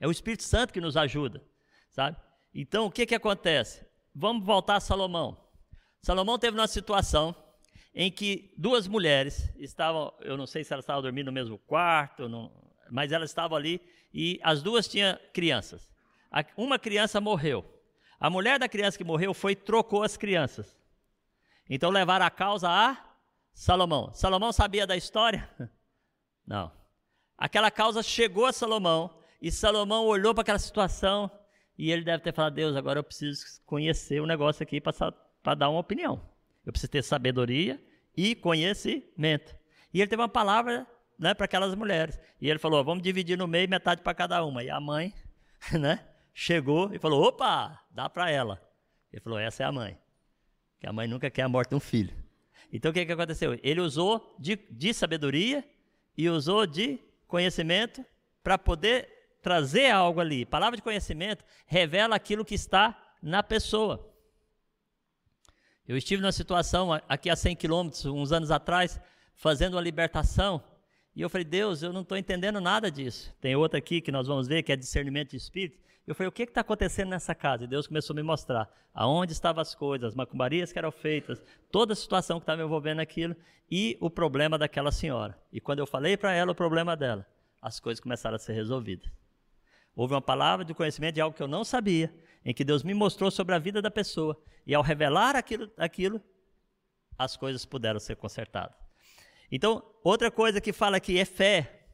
[0.00, 1.44] É o Espírito Santo que nos ajuda,
[1.90, 2.16] sabe?
[2.54, 3.84] Então, o que que acontece?
[4.14, 5.44] Vamos voltar a Salomão.
[6.00, 7.34] Salomão teve uma situação
[7.96, 12.28] em que duas mulheres estavam, eu não sei se elas estavam dormindo no mesmo quarto,
[12.28, 12.52] não,
[12.90, 13.80] mas elas estavam ali
[14.14, 15.96] e as duas tinham crianças
[16.56, 17.64] uma criança morreu.
[18.18, 20.76] A mulher da criança que morreu foi trocou as crianças.
[21.68, 22.96] Então levaram a causa a
[23.52, 24.12] Salomão.
[24.12, 25.48] Salomão sabia da história?
[26.46, 26.70] Não.
[27.36, 31.30] Aquela causa chegou a Salomão e Salomão olhou para aquela situação
[31.76, 35.68] e ele deve ter falado: Deus, agora eu preciso conhecer o negócio aqui para dar
[35.68, 36.20] uma opinião.
[36.66, 37.82] Eu preciso ter sabedoria
[38.16, 39.56] e conhecimento.
[39.94, 40.86] E ele teve uma palavra
[41.18, 42.18] né, para aquelas mulheres.
[42.40, 44.62] E ele falou: vamos dividir no meio, metade para cada uma.
[44.62, 45.14] E a mãe,
[45.72, 46.04] né?
[46.38, 48.60] chegou e falou: opa, dá para ela.
[49.10, 49.98] Ele falou: essa é a mãe.
[50.78, 52.14] Que a mãe nunca quer a morte de um filho.
[52.70, 53.58] Então o que, que aconteceu?
[53.62, 55.64] Ele usou de, de sabedoria
[56.16, 58.04] e usou de conhecimento
[58.42, 59.08] para poder
[59.40, 60.44] trazer algo ali.
[60.44, 64.14] Palavra de conhecimento revela aquilo que está na pessoa.
[65.88, 69.00] Eu estive numa situação aqui a 100 quilômetros, uns anos atrás,
[69.34, 70.62] fazendo uma libertação.
[71.14, 73.32] E eu falei, Deus, eu não estou entendendo nada disso.
[73.40, 75.78] Tem outra aqui que nós vamos ver, que é discernimento de espírito.
[76.06, 77.64] Eu falei, o que está acontecendo nessa casa?
[77.64, 81.42] E Deus começou a me mostrar aonde estavam as coisas, as macumbarias que eram feitas,
[81.70, 83.36] toda a situação que estava envolvendo aquilo
[83.70, 85.38] e o problema daquela senhora.
[85.52, 87.26] E quando eu falei para ela o problema dela,
[87.60, 89.10] as coisas começaram a ser resolvidas.
[89.94, 92.12] Houve uma palavra de conhecimento de algo que eu não sabia,
[92.46, 94.40] em que Deus me mostrou sobre a vida da pessoa.
[94.64, 96.22] E ao revelar aquilo, aquilo
[97.18, 98.76] as coisas puderam ser consertadas.
[99.50, 101.88] Então, outra coisa que fala aqui é fé.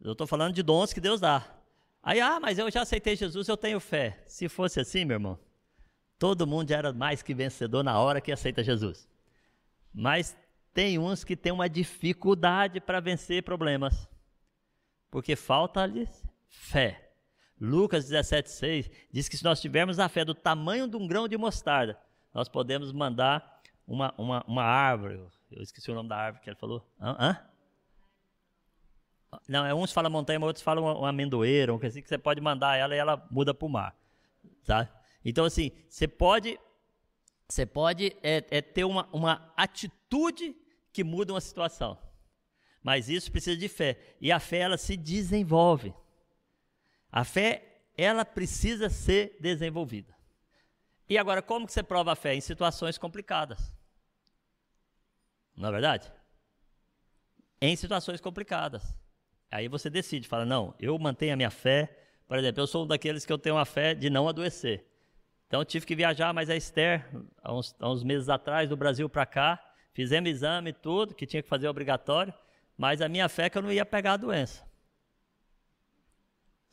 [0.00, 1.44] Eu estou falando de dons que Deus dá.
[2.00, 4.22] Aí, ah, mas eu já aceitei Jesus, eu tenho fé.
[4.28, 5.40] Se fosse assim, meu irmão,
[6.20, 9.08] todo mundo já era mais que vencedor na hora que aceita Jesus.
[9.92, 10.36] Mas
[10.72, 14.08] tem uns que têm uma dificuldade para vencer problemas,
[15.10, 17.03] porque falta-lhes fé.
[17.64, 21.36] Lucas 17,6 diz que se nós tivermos a fé do tamanho de um grão de
[21.38, 21.98] mostarda,
[22.32, 25.14] nós podemos mandar uma, uma, uma árvore.
[25.50, 26.86] Eu esqueci o nome da árvore que ele falou.
[27.00, 27.16] Hã?
[27.18, 27.38] Hã?
[29.48, 32.40] Não, é uns falam montanha, mas outros falam uma, amendoeira, um assim, que você pode
[32.40, 33.96] mandar ela e ela muda para o mar.
[34.64, 34.88] Tá?
[35.24, 36.58] Então, assim, você pode,
[37.48, 40.54] você pode é, é ter uma, uma atitude
[40.92, 41.98] que muda uma situação.
[42.82, 43.98] Mas isso precisa de fé.
[44.20, 45.94] E a fé, ela se desenvolve.
[47.16, 47.62] A fé,
[47.96, 50.12] ela precisa ser desenvolvida.
[51.08, 52.34] E agora, como que você prova a fé?
[52.34, 53.72] Em situações complicadas.
[55.56, 56.12] Não é verdade?
[57.60, 58.92] Em situações complicadas.
[59.48, 61.96] Aí você decide, fala, não, eu mantenho a minha fé.
[62.26, 64.84] Por exemplo, eu sou um daqueles que eu tenho uma fé de não adoecer.
[65.46, 67.08] Então eu tive que viajar, mas a Esther,
[67.40, 71.26] há uns, há uns meses atrás, do Brasil para cá, fizemos exame e tudo, que
[71.26, 72.34] tinha que fazer obrigatório,
[72.76, 74.73] mas a minha fé é que eu não ia pegar a doença.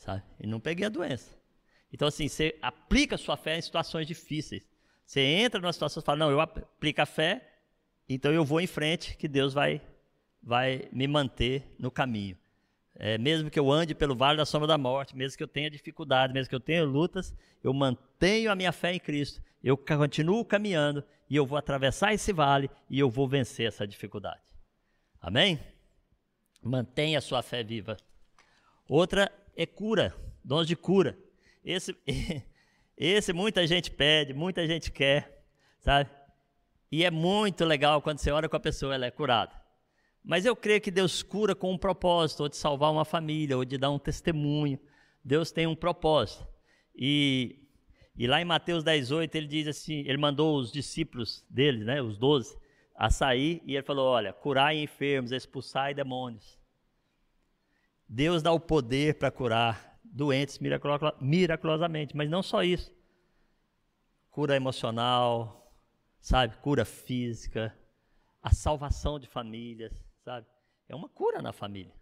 [0.02, 0.24] Sabe?
[0.40, 1.30] E não peguei a doença.
[1.94, 4.68] Então, assim, você aplica sua fé em situações difíceis.
[5.06, 7.48] Você entra numa situação e fala, não, eu aplico a fé,
[8.10, 9.80] então eu vou em frente, que Deus vai,
[10.42, 12.36] vai me manter no caminho.
[12.96, 15.70] É, mesmo que eu ande pelo vale da sombra da morte, mesmo que eu tenha
[15.70, 19.40] dificuldade, mesmo que eu tenha lutas, eu mantenho a minha fé em Cristo.
[19.64, 24.42] Eu continuo caminhando e eu vou atravessar esse vale e eu vou vencer essa dificuldade.
[25.22, 25.60] Amém?
[26.60, 27.98] Mantenha a sua fé viva.
[28.88, 31.18] Outra é cura, dons de cura.
[31.64, 31.96] Esse,
[32.98, 35.44] esse muita gente pede, muita gente quer,
[35.80, 36.10] sabe?
[36.92, 39.54] E é muito legal quando você ora com a pessoa, ela é curada.
[40.24, 43.66] Mas eu creio que Deus cura com um propósito, ou de salvar uma família, ou
[43.66, 44.80] de dar um testemunho.
[45.24, 46.46] Deus tem um propósito.
[46.96, 47.60] E,
[48.16, 52.18] e lá em Mateus 18, ele diz assim: ele mandou os discípulos dele, né, os
[52.18, 52.56] doze,
[52.96, 56.60] a sair, e ele falou: Olha, curai enfermos, expulsai demônios.
[58.14, 60.60] Deus dá o poder para curar doentes
[61.22, 62.94] miraculosamente, mas não só isso.
[64.30, 65.74] Cura emocional,
[66.20, 66.58] sabe?
[66.58, 67.74] Cura física,
[68.44, 69.94] a salvação de famílias
[70.26, 70.46] sabe?
[70.88, 71.94] É uma cura na família.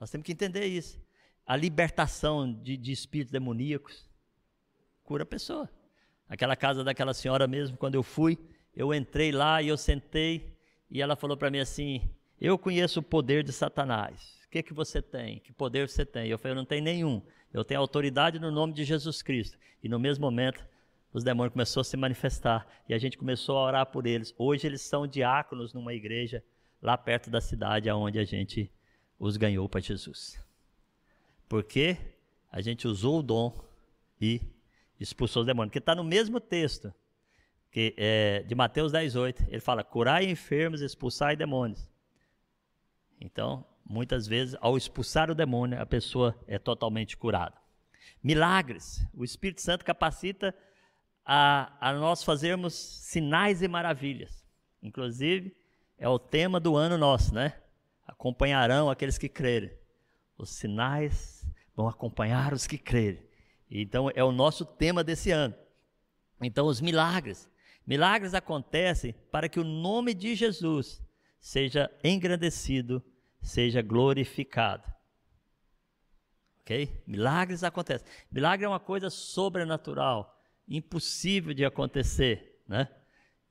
[0.00, 0.98] Nós temos que entender isso.
[1.46, 4.08] A libertação de, de espíritos demoníacos
[5.02, 5.70] cura a pessoa.
[6.26, 8.38] Aquela casa daquela senhora mesmo, quando eu fui,
[8.74, 10.56] eu entrei lá e eu sentei
[10.90, 12.00] e ela falou para mim assim:
[12.40, 14.43] Eu conheço o poder de Satanás.
[14.54, 15.40] Que, que você tem?
[15.40, 16.28] Que poder você tem?
[16.28, 17.20] Eu falei: Eu não tenho nenhum.
[17.52, 19.58] Eu tenho autoridade no nome de Jesus Cristo.
[19.82, 20.64] E no mesmo momento,
[21.12, 24.32] os demônios começaram a se manifestar e a gente começou a orar por eles.
[24.38, 26.40] Hoje eles são diáconos numa igreja
[26.80, 28.70] lá perto da cidade aonde a gente
[29.18, 30.40] os ganhou para Jesus.
[31.48, 31.96] Porque
[32.48, 33.60] a gente usou o dom
[34.20, 34.40] e
[35.00, 35.70] expulsou os demônios.
[35.70, 36.94] Porque está no mesmo texto
[37.72, 39.46] que, é, de Mateus 18.
[39.48, 41.90] Ele fala: curai enfermos, expulsai demônios.
[43.20, 47.56] Então, muitas vezes, ao expulsar o demônio, a pessoa é totalmente curada.
[48.22, 49.06] Milagres.
[49.12, 50.54] O Espírito Santo capacita
[51.24, 54.44] a, a nós fazermos sinais e maravilhas.
[54.82, 55.54] Inclusive,
[55.98, 57.54] é o tema do ano nosso, né?
[58.06, 59.72] Acompanharão aqueles que crerem.
[60.36, 63.22] Os sinais vão acompanhar os que crerem.
[63.70, 65.54] Então é o nosso tema desse ano.
[66.40, 67.48] Então os milagres,
[67.86, 71.02] milagres acontecem para que o nome de Jesus
[71.40, 73.02] seja engrandecido,
[73.44, 74.82] seja glorificado.
[76.62, 77.02] OK?
[77.06, 78.06] Milagres acontecem.
[78.32, 82.88] Milagre é uma coisa sobrenatural, impossível de acontecer, né?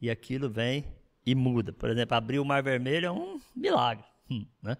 [0.01, 0.91] E aquilo vem
[1.25, 1.71] e muda.
[1.71, 4.75] Por exemplo, abrir o Mar Vermelho é um milagre, hum, né?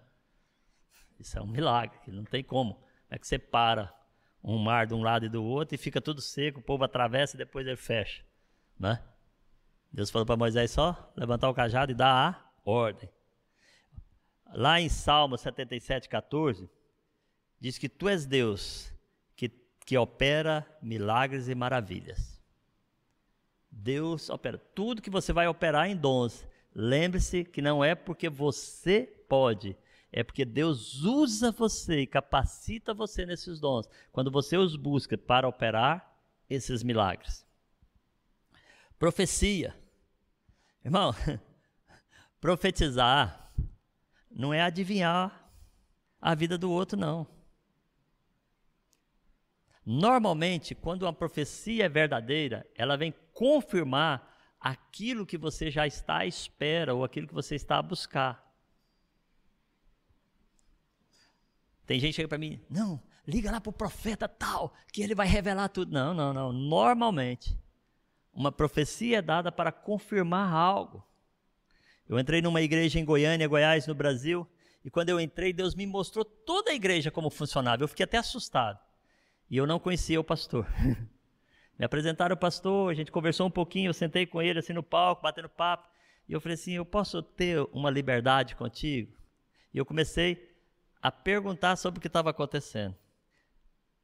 [1.18, 2.82] Isso é um milagre, não tem como.
[3.08, 3.94] É que você para
[4.42, 7.36] um mar de um lado e do outro e fica tudo seco, o povo atravessa
[7.36, 8.22] e depois ele fecha,
[8.78, 9.02] né?
[9.92, 12.10] Deus falou para Moisés só levantar o cajado e dar
[12.66, 13.08] a ordem.
[14.54, 16.70] Lá em Salmo 77, 14,
[17.58, 18.92] diz que tu és Deus
[19.34, 19.48] que,
[19.84, 22.40] que opera milagres e maravilhas.
[23.68, 24.56] Deus opera.
[24.56, 29.76] Tudo que você vai operar em dons, lembre-se que não é porque você pode,
[30.12, 35.48] é porque Deus usa você e capacita você nesses dons, quando você os busca para
[35.48, 36.16] operar
[36.48, 37.44] esses milagres.
[39.00, 39.74] Profecia.
[40.84, 41.12] Irmão,
[42.40, 43.43] profetizar
[44.34, 45.48] não é adivinhar
[46.20, 47.26] a vida do outro, não.
[49.86, 56.26] Normalmente, quando uma profecia é verdadeira, ela vem confirmar aquilo que você já está à
[56.26, 58.42] espera ou aquilo que você está a buscar.
[61.86, 65.14] Tem gente que chega para mim, não, liga lá para o profeta tal, que ele
[65.14, 65.92] vai revelar tudo.
[65.92, 66.50] Não, não, não.
[66.50, 67.58] Normalmente,
[68.32, 71.06] uma profecia é dada para confirmar algo.
[72.08, 74.46] Eu entrei numa igreja em Goiânia, Goiás, no Brasil,
[74.84, 77.82] e quando eu entrei, Deus me mostrou toda a igreja como funcionava.
[77.82, 78.78] Eu fiquei até assustado.
[79.48, 80.66] E eu não conhecia o pastor.
[81.78, 84.82] me apresentaram o pastor, a gente conversou um pouquinho, eu sentei com ele assim no
[84.82, 85.88] palco, batendo papo.
[86.28, 89.12] E eu falei assim: Eu posso ter uma liberdade contigo?
[89.72, 90.54] E eu comecei
[91.00, 92.94] a perguntar sobre o que estava acontecendo.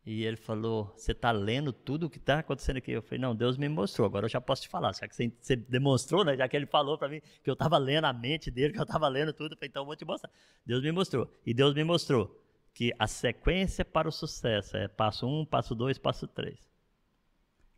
[0.04, 2.90] E ele falou: Você está lendo tudo o que está acontecendo aqui?
[2.92, 4.92] Eu falei: Não, Deus me mostrou, agora eu já posso te falar.
[4.94, 6.36] Já que você, demonstrou, né?
[6.36, 8.84] já que ele falou para mim que eu estava lendo a mente dele, que eu
[8.84, 10.30] estava lendo tudo, eu falei: Então eu vou te mostrar.
[10.64, 11.30] Deus me mostrou.
[11.44, 12.40] E Deus me mostrou
[12.72, 16.70] que a sequência para o sucesso é passo um, passo dois, passo três.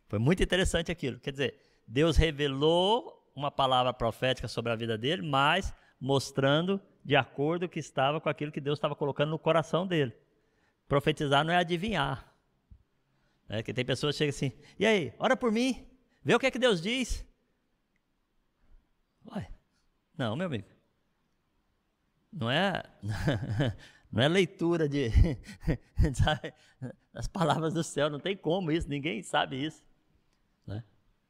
[0.07, 1.19] Foi muito interessante aquilo.
[1.19, 7.67] Quer dizer, Deus revelou uma palavra profética sobre a vida dele, mas mostrando de acordo
[7.67, 10.13] que estava com aquilo que Deus estava colocando no coração dele.
[10.87, 12.33] Profetizar não é adivinhar.
[13.49, 15.85] É que tem pessoas que chegam assim, e aí, ora por mim,
[16.23, 17.25] vê o que é que Deus diz.
[19.25, 19.47] Uai,
[20.17, 20.67] não, meu amigo.
[22.31, 22.83] Não é,
[24.11, 25.09] não é leitura de,
[26.15, 26.53] sabe,
[27.13, 29.85] das palavras do céu, não tem como isso, ninguém sabe isso.
[30.65, 30.83] Né?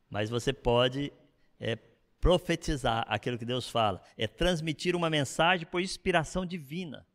[0.10, 1.12] Mas você pode
[1.60, 1.76] é,
[2.22, 7.06] profetizar aquilo que Deus fala, é transmitir uma mensagem por inspiração divina.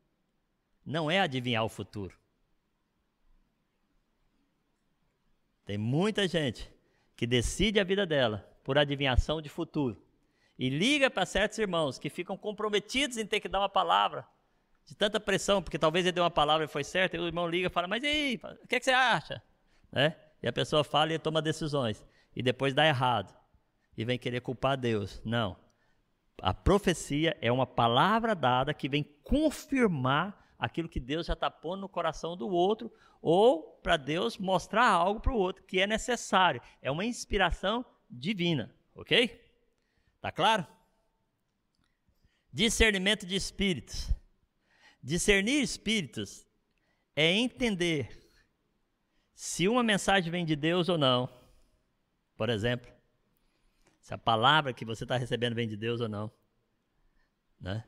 [0.84, 2.14] Não é adivinhar o futuro.
[5.68, 6.72] Tem muita gente
[7.14, 10.02] que decide a vida dela por adivinhação de futuro
[10.58, 14.26] e liga para certos irmãos que ficam comprometidos em ter que dar uma palavra
[14.86, 17.46] de tanta pressão, porque talvez ele deu uma palavra e foi certa, e o irmão
[17.46, 19.42] liga e fala, mas e aí, o que, é que você acha?
[19.92, 20.16] Né?
[20.42, 22.02] E a pessoa fala e toma decisões,
[22.34, 23.36] e depois dá errado
[23.94, 25.20] e vem querer culpar Deus.
[25.22, 25.54] Não.
[26.40, 31.82] A profecia é uma palavra dada que vem confirmar aquilo que Deus já está pondo
[31.82, 32.92] no coração do outro,
[33.22, 36.60] ou para Deus mostrar algo para o outro que é necessário.
[36.82, 39.44] É uma inspiração divina, ok?
[40.20, 40.66] Tá claro?
[42.52, 44.10] Discernimento de espíritos.
[45.02, 46.46] Discernir espíritos
[47.14, 48.28] é entender
[49.34, 51.28] se uma mensagem vem de Deus ou não.
[52.36, 52.90] Por exemplo,
[54.00, 56.32] se a palavra que você está recebendo vem de Deus ou não.
[57.60, 57.84] Né?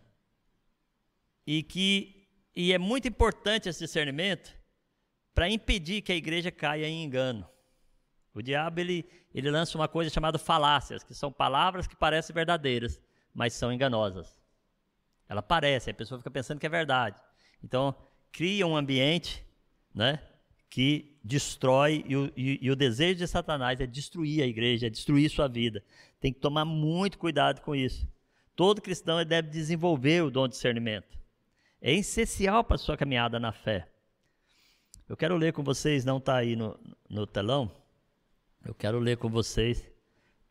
[1.47, 2.20] E que
[2.55, 4.55] e é muito importante esse discernimento
[5.35, 7.47] para impedir que a igreja caia em engano.
[8.35, 13.01] O diabo ele, ele lança uma coisa chamada falácias, que são palavras que parecem verdadeiras,
[13.33, 14.39] mas são enganosas.
[15.29, 17.21] Ela parece, a pessoa fica pensando que é verdade.
[17.63, 17.95] Então,
[18.33, 19.45] cria um ambiente
[19.95, 20.21] né,
[20.69, 24.91] que destrói, e o, e, e o desejo de Satanás é destruir a igreja, é
[24.91, 25.85] destruir sua vida.
[26.21, 28.09] Tem que tomar muito cuidado com isso.
[28.57, 31.20] Todo cristão deve desenvolver o dom de discernimento.
[31.81, 33.89] É essencial para a sua caminhada na fé.
[35.09, 36.78] Eu quero ler com vocês, não está aí no,
[37.09, 37.74] no telão,
[38.64, 39.91] eu quero ler com vocês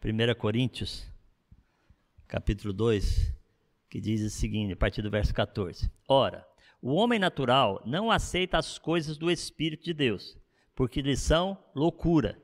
[0.03, 1.07] 1 Coríntios,
[2.27, 3.31] capítulo 2,
[3.87, 5.89] que diz o seguinte, a partir do verso 14.
[6.07, 6.45] Ora,
[6.81, 10.35] o homem natural não aceita as coisas do Espírito de Deus,
[10.73, 12.41] porque lhes são loucura,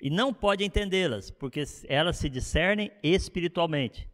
[0.00, 4.10] e não pode entendê-las, porque elas se discernem espiritualmente.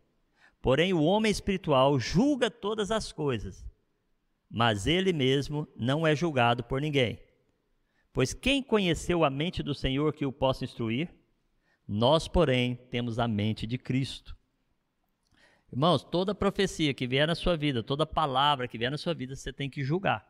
[0.61, 3.66] Porém, o homem espiritual julga todas as coisas,
[4.57, 7.21] mas ele mesmo não é julgado por ninguém.
[8.11, 11.11] Pois quem conheceu a mente do Senhor que o possa instruir?
[11.87, 14.35] Nós, porém, temos a mente de Cristo.
[15.71, 19.37] Irmãos, toda profecia que vier na sua vida, toda palavra que vier na sua vida,
[19.37, 20.27] você tem que julgar.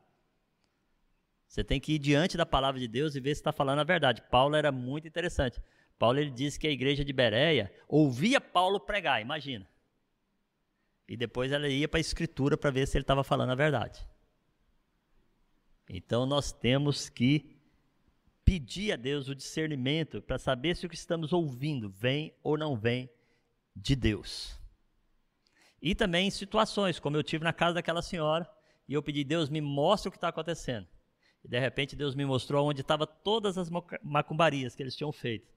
[1.46, 3.84] Você tem que ir diante da palavra de Deus e ver se está falando a
[3.84, 4.24] verdade.
[4.28, 5.62] Paulo era muito interessante.
[6.00, 9.68] Paulo ele disse que a igreja de Bereia ouvia Paulo pregar, imagina.
[11.08, 14.04] E depois ela ia para a escritura para ver se ele estava falando a verdade.
[15.88, 17.56] Então nós temos que
[18.44, 22.76] pedir a Deus o discernimento para saber se o que estamos ouvindo vem ou não
[22.76, 23.10] vem
[23.74, 24.58] de Deus.
[25.82, 28.48] E também em situações, como eu tive na casa daquela senhora,
[28.88, 30.86] e eu pedi, Deus, me mostre o que está acontecendo.
[31.44, 33.68] E de repente Deus me mostrou onde estavam todas as
[34.02, 35.48] macumbarias que eles tinham feito.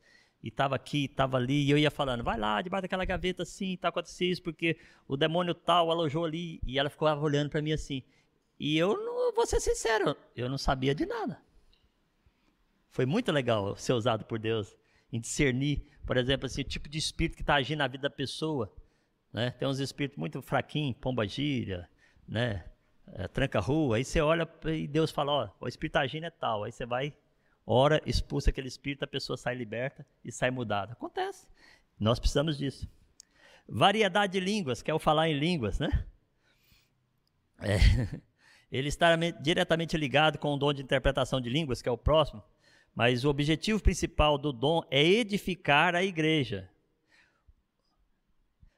[0.42, 3.74] E estava aqui, estava ali, e eu ia falando, vai lá, debaixo daquela gaveta assim,
[3.74, 4.78] está acontecendo isso, porque
[5.08, 6.60] o demônio tal alojou ali.
[6.66, 8.04] E ela ficou olhando para mim assim.
[8.60, 11.42] E eu, não, vou ser sincero, eu não sabia de nada.
[12.90, 14.76] Foi muito legal ser usado por Deus
[15.12, 18.10] em discernir, por exemplo, assim, o tipo de espírito que está agindo na vida da
[18.10, 18.74] pessoa.
[19.32, 19.52] Né?
[19.52, 21.90] Tem uns espíritos muito fraquinhos, pomba gira,
[22.28, 22.66] né?
[23.14, 23.98] É, tranca-rua.
[23.98, 26.64] Aí você olha e Deus fala: Ó, o espírito agindo é tal.
[26.64, 27.16] Aí você vai,
[27.66, 30.94] ora, expulsa aquele espírito, a pessoa sai liberta e sai mudada.
[30.94, 31.48] Acontece.
[32.00, 32.88] Nós precisamos disso.
[33.68, 36.06] Variedade de línguas, que é o falar em línguas, né?
[37.60, 38.20] É.
[38.72, 42.44] Ele está diretamente ligado com o dom de interpretação de línguas, que é o próximo,
[42.94, 46.70] mas o objetivo principal do dom é edificar a igreja.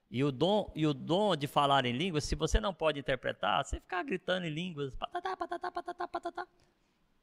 [0.10, 3.64] E o dom, e o dom de falar em línguas, se você não pode interpretar,
[3.64, 6.48] você ficar gritando em línguas, patatá, patatá, patatá, patatá,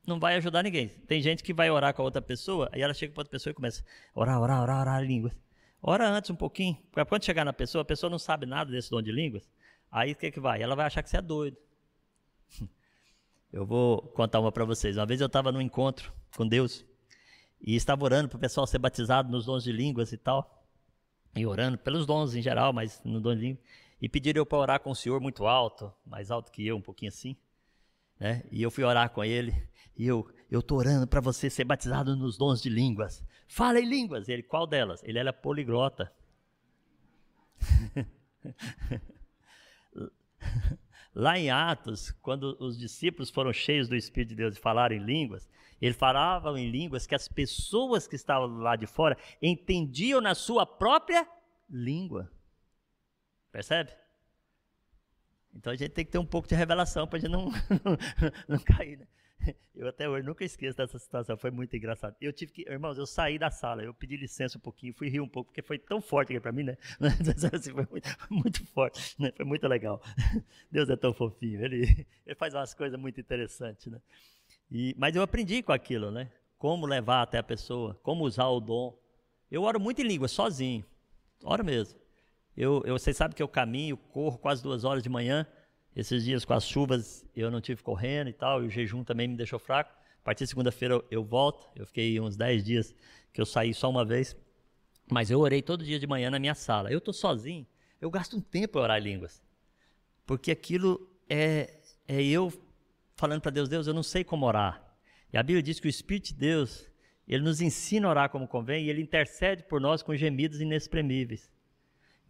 [0.07, 0.89] não vai ajudar ninguém.
[0.89, 3.51] Tem gente que vai orar com a outra pessoa, aí ela chega para outra pessoa
[3.51, 5.35] e começa a orar, orar, orar, orar línguas.
[5.83, 8.91] Ora antes um pouquinho, porque quando chegar na pessoa, a pessoa não sabe nada desse
[8.91, 9.49] dom de línguas,
[9.93, 10.63] aí o que, que vai?
[10.63, 11.57] Ela vai achar que você é doido.
[13.53, 14.97] Eu vou contar uma para vocês.
[14.97, 16.85] Uma vez eu estava num encontro com Deus
[17.61, 20.67] e estava orando para o pessoal ser batizado nos dons de línguas e tal.
[21.35, 23.65] E orando pelos dons em geral, mas no dom de línguas.
[24.01, 26.81] E pediram eu para orar com o Senhor muito alto, mais alto que eu, um
[26.81, 27.37] pouquinho assim.
[28.19, 28.45] Né?
[28.51, 29.55] E eu fui orar com ele.
[29.97, 33.25] E eu, eu tô orando para você ser batizado nos dons de línguas.
[33.49, 34.29] Fala em línguas.
[34.29, 35.03] Ele, qual delas?
[35.03, 36.13] Ele era poliglota.
[41.19, 45.05] Lá em Atos, quando os discípulos foram cheios do Espírito de Deus e falaram em
[45.05, 45.51] línguas,
[45.83, 50.65] eles falavam em línguas que as pessoas que estavam lá de fora entendiam na sua
[50.65, 51.29] própria
[51.69, 52.31] língua.
[53.51, 53.91] Percebe?
[55.53, 57.47] Então a gente tem que ter um pouco de revelação para a gente não,
[57.85, 57.99] não,
[58.47, 58.99] não cair.
[58.99, 59.09] Né?
[59.75, 62.17] Eu até hoje nunca esqueço dessa situação, foi muito engraçado.
[62.21, 65.21] Eu tive que, irmãos, eu saí da sala, eu pedi licença um pouquinho, fui rir
[65.21, 66.77] um pouco, porque foi tão forte aqui para mim, né?
[67.55, 69.33] Assim, foi muito, muito, forte, né?
[69.37, 70.03] foi muito legal.
[70.71, 74.01] Deus é tão fofinho, ele, ele faz umas coisas muito interessantes, né?
[74.71, 76.31] E, mas eu aprendi com aquilo, né?
[76.59, 78.99] Como levar até a pessoa, como usar o dom.
[79.51, 80.85] Eu oro muito em língua, sozinho,
[81.45, 81.99] oro mesmo.
[82.57, 85.47] Eu, eu, vocês sabem que eu caminho, corro quase duas horas de manhã,
[85.99, 89.27] esses dias com as chuvas eu não tive correndo e tal, e o jejum também
[89.27, 89.93] me deixou fraco.
[90.21, 91.69] A partir de segunda-feira eu, volto.
[91.75, 92.95] Eu fiquei uns 10 dias
[93.33, 94.37] que eu saí só uma vez.
[95.11, 96.93] Mas eu orei todo dia de manhã na minha sala.
[96.93, 97.67] Eu estou sozinho,
[98.01, 99.43] eu gasto um tempo para orar línguas.
[100.25, 102.53] Porque aquilo é, é eu
[103.17, 104.81] falando para Deus, Deus, eu não sei como orar.
[105.33, 106.89] E a Bíblia diz que o Espírito de Deus,
[107.27, 111.51] ele nos ensina a orar como convém e ele intercede por nós com gemidos inexprimíveis.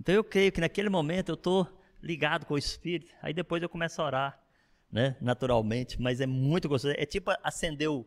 [0.01, 3.69] Então eu creio que naquele momento eu estou ligado com o Espírito, aí depois eu
[3.69, 4.43] começo a orar,
[4.91, 6.95] né, naturalmente, mas é muito gostoso.
[6.97, 8.07] É tipo acender o,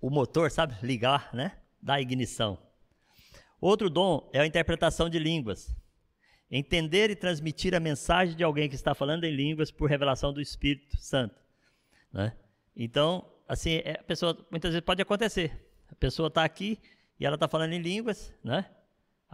[0.00, 0.74] o motor, sabe?
[0.82, 1.56] Ligar, né?
[1.80, 2.58] Da ignição.
[3.60, 5.74] Outro dom é a interpretação de línguas.
[6.50, 10.40] Entender e transmitir a mensagem de alguém que está falando em línguas por revelação do
[10.40, 11.34] Espírito Santo.
[12.12, 12.36] Né?
[12.76, 15.66] Então, assim, é, a pessoa, muitas vezes pode acontecer.
[15.88, 16.78] A pessoa está aqui
[17.18, 18.66] e ela está falando em línguas, né?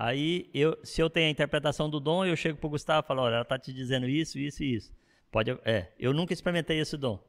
[0.02, 3.06] Aí, eu, se eu tenho a interpretação do dom, eu chego para o Gustavo e
[3.06, 4.94] falo, olha, ela está te dizendo isso, isso e isso.
[5.30, 7.22] Pode, é, eu nunca experimentei esse dom,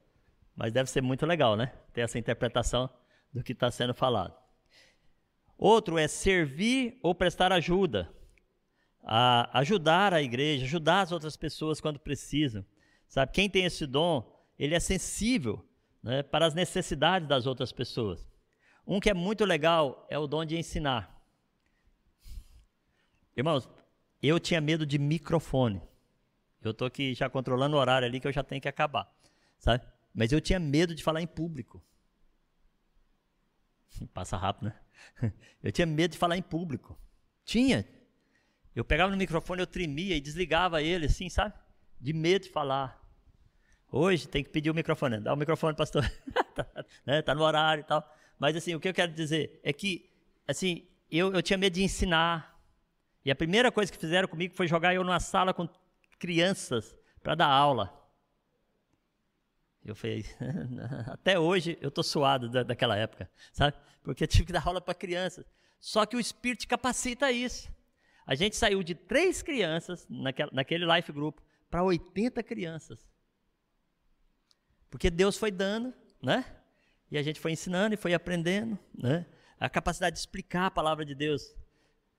[0.55, 1.73] mas deve ser muito legal, né?
[1.91, 2.89] Ter essa interpretação
[3.33, 4.33] do que está sendo falado.
[5.57, 8.09] Outro é servir ou prestar ajuda.
[9.03, 12.65] A ajudar a igreja, ajudar as outras pessoas quando precisam.
[13.05, 15.61] Sabe, quem tem esse dom, ele é sensível
[16.01, 18.25] né, para as necessidades das outras pessoas.
[18.87, 21.20] Um que é muito legal é o dom de ensinar.
[23.35, 23.69] Irmãos,
[24.21, 25.81] eu tinha medo de microfone.
[26.61, 29.11] Eu estou aqui já controlando o horário ali que eu já tenho que acabar,
[29.57, 29.83] sabe?
[30.13, 31.83] Mas eu tinha medo de falar em público.
[34.13, 34.75] Passa rápido, né?
[35.63, 36.97] Eu tinha medo de falar em público.
[37.43, 37.87] Tinha.
[38.75, 41.53] Eu pegava no microfone, eu tremia e desligava ele, assim, sabe?
[41.99, 43.01] De medo de falar.
[43.91, 45.19] Hoje tem que pedir o microfone.
[45.19, 46.09] Dá o microfone, pastor.
[46.55, 46.65] tá,
[47.05, 47.21] né?
[47.21, 48.07] tá no horário e tal.
[48.39, 50.09] Mas, assim, o que eu quero dizer é que,
[50.47, 52.50] assim, eu, eu tinha medo de ensinar.
[53.23, 55.69] E a primeira coisa que fizeram comigo foi jogar eu numa sala com
[56.17, 57.97] crianças para dar aula.
[59.83, 60.25] Eu falei,
[61.07, 63.77] até hoje eu estou suado da, daquela época, sabe?
[64.03, 65.45] Porque eu tive que dar aula para crianças.
[65.79, 67.71] Só que o Espírito capacita isso.
[68.25, 73.09] A gente saiu de três crianças naquele, naquele life group para 80 crianças.
[74.89, 76.45] Porque Deus foi dando, né?
[77.09, 79.25] E a gente foi ensinando e foi aprendendo, né?
[79.59, 81.55] A capacidade de explicar a palavra de Deus.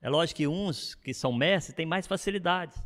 [0.03, 2.77] É lógico que uns que são mestres têm mais facilidades,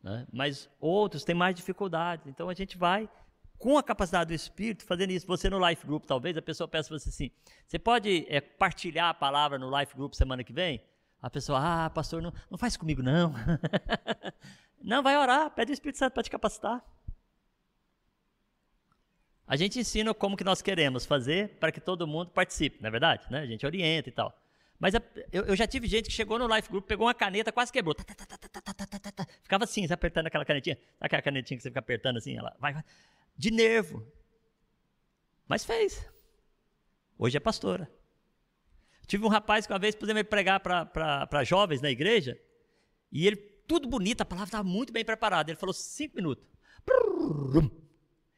[0.00, 0.24] né?
[0.32, 2.28] mas outros têm mais dificuldades.
[2.28, 3.10] Então a gente vai,
[3.58, 5.26] com a capacidade do Espírito, fazendo isso.
[5.26, 7.32] Você no Life Group, talvez, a pessoa peça você assim:
[7.66, 10.80] você pode é, partilhar a palavra no Life Group semana que vem?
[11.20, 13.34] A pessoa, ah, pastor, não, não faz comigo não.
[14.80, 16.80] não, vai orar, pede o Espírito Santo para te capacitar.
[19.48, 22.90] A gente ensina como que nós queremos fazer para que todo mundo participe, não é
[22.92, 23.26] verdade?
[23.32, 23.40] Né?
[23.40, 24.43] A gente orienta e tal.
[24.84, 25.00] Mas eu,
[25.46, 27.94] eu, já tive gente que chegou no Life Group, pegou uma caneta, quase quebrou.
[27.94, 30.76] Tá, tá, tá, Ficava assim, apertando aquela canetinha.
[31.00, 32.36] Aquela canetinha que você fica apertando assim?
[32.36, 32.84] Ela vai, vai.
[33.34, 34.06] De nervo.
[35.48, 36.06] Mas fez.
[37.18, 37.90] Hoje é pastora.
[39.06, 42.38] Tive um rapaz que uma vez pusemos ele pregar para jovens na igreja.
[43.10, 45.50] E ele, tudo bonito, a palavra estava muito bem preparada.
[45.50, 46.44] Ele falou cinco minutos.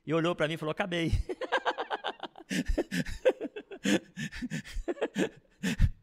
[0.06, 1.10] E olhou para mim e falou: Acabei.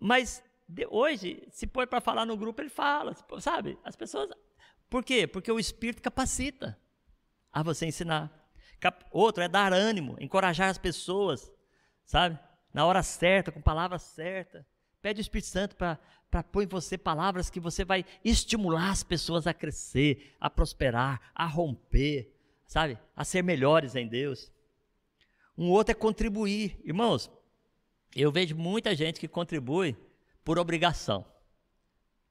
[0.00, 3.78] Mas de, hoje, se põe para falar no grupo, ele fala, sabe?
[3.84, 4.30] As pessoas.
[4.88, 5.26] Por quê?
[5.26, 6.78] Porque o Espírito capacita
[7.52, 8.32] a você ensinar.
[8.78, 11.52] Cap, outro é dar ânimo, encorajar as pessoas,
[12.04, 12.38] sabe?
[12.72, 14.64] Na hora certa, com palavras certas.
[15.02, 19.46] Pede o Espírito Santo para pôr em você palavras que você vai estimular as pessoas
[19.46, 22.32] a crescer, a prosperar, a romper,
[22.66, 22.98] sabe?
[23.16, 24.52] A ser melhores em Deus.
[25.58, 26.80] Um outro é contribuir.
[26.84, 27.30] Irmãos,
[28.14, 29.96] eu vejo muita gente que contribui
[30.44, 31.24] por obrigação.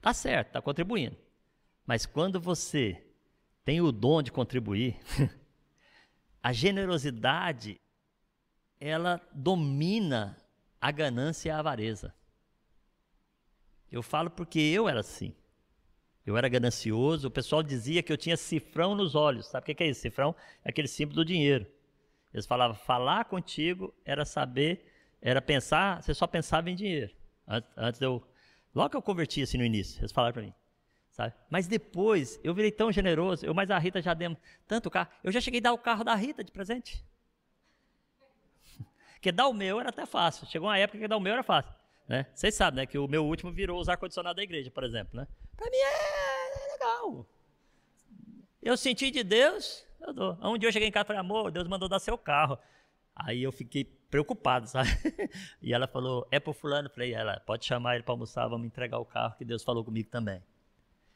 [0.00, 1.16] Tá certo, tá contribuindo.
[1.86, 3.02] Mas quando você
[3.64, 4.98] tem o dom de contribuir,
[6.42, 7.80] a generosidade
[8.80, 10.36] ela domina
[10.80, 12.14] a ganância e a avareza.
[13.92, 15.34] Eu falo porque eu era assim.
[16.24, 19.46] Eu era ganancioso, o pessoal dizia que eu tinha cifrão nos olhos.
[19.46, 20.00] Sabe o que é isso?
[20.00, 21.66] Cifrão é aquele símbolo do dinheiro.
[22.32, 24.86] Eles falavam, falar contigo era saber,
[25.20, 27.14] era pensar, você só pensava em dinheiro.
[27.76, 28.22] Antes eu.
[28.74, 30.54] Logo que eu converti assim no início, eles falaram para mim.
[31.10, 31.34] Sabe?
[31.50, 35.10] Mas depois eu virei tão generoso, eu mais a Rita já demos tanto carro.
[35.24, 37.04] Eu já cheguei a dar o carro da Rita de presente.
[39.14, 40.46] Porque dar o meu era até fácil.
[40.46, 41.74] Chegou uma época que dar o meu era fácil.
[42.08, 42.26] Né?
[42.32, 42.86] Vocês sabem, né?
[42.86, 45.16] Que o meu último virou os ar-condicionado da igreja, por exemplo.
[45.16, 45.26] Né?
[45.56, 47.26] Para mim é, é legal.
[48.62, 50.38] Eu senti de Deus, eu dou.
[50.42, 52.58] Um dia eu cheguei em casa e falei, amor, Deus mandou dar seu carro.
[53.14, 54.90] Aí eu fiquei preocupado, sabe?
[55.62, 56.88] E ela falou, é pro fulano?
[56.88, 59.84] Eu falei, ela, pode chamar ele para almoçar, vamos entregar o carro, que Deus falou
[59.84, 60.42] comigo também.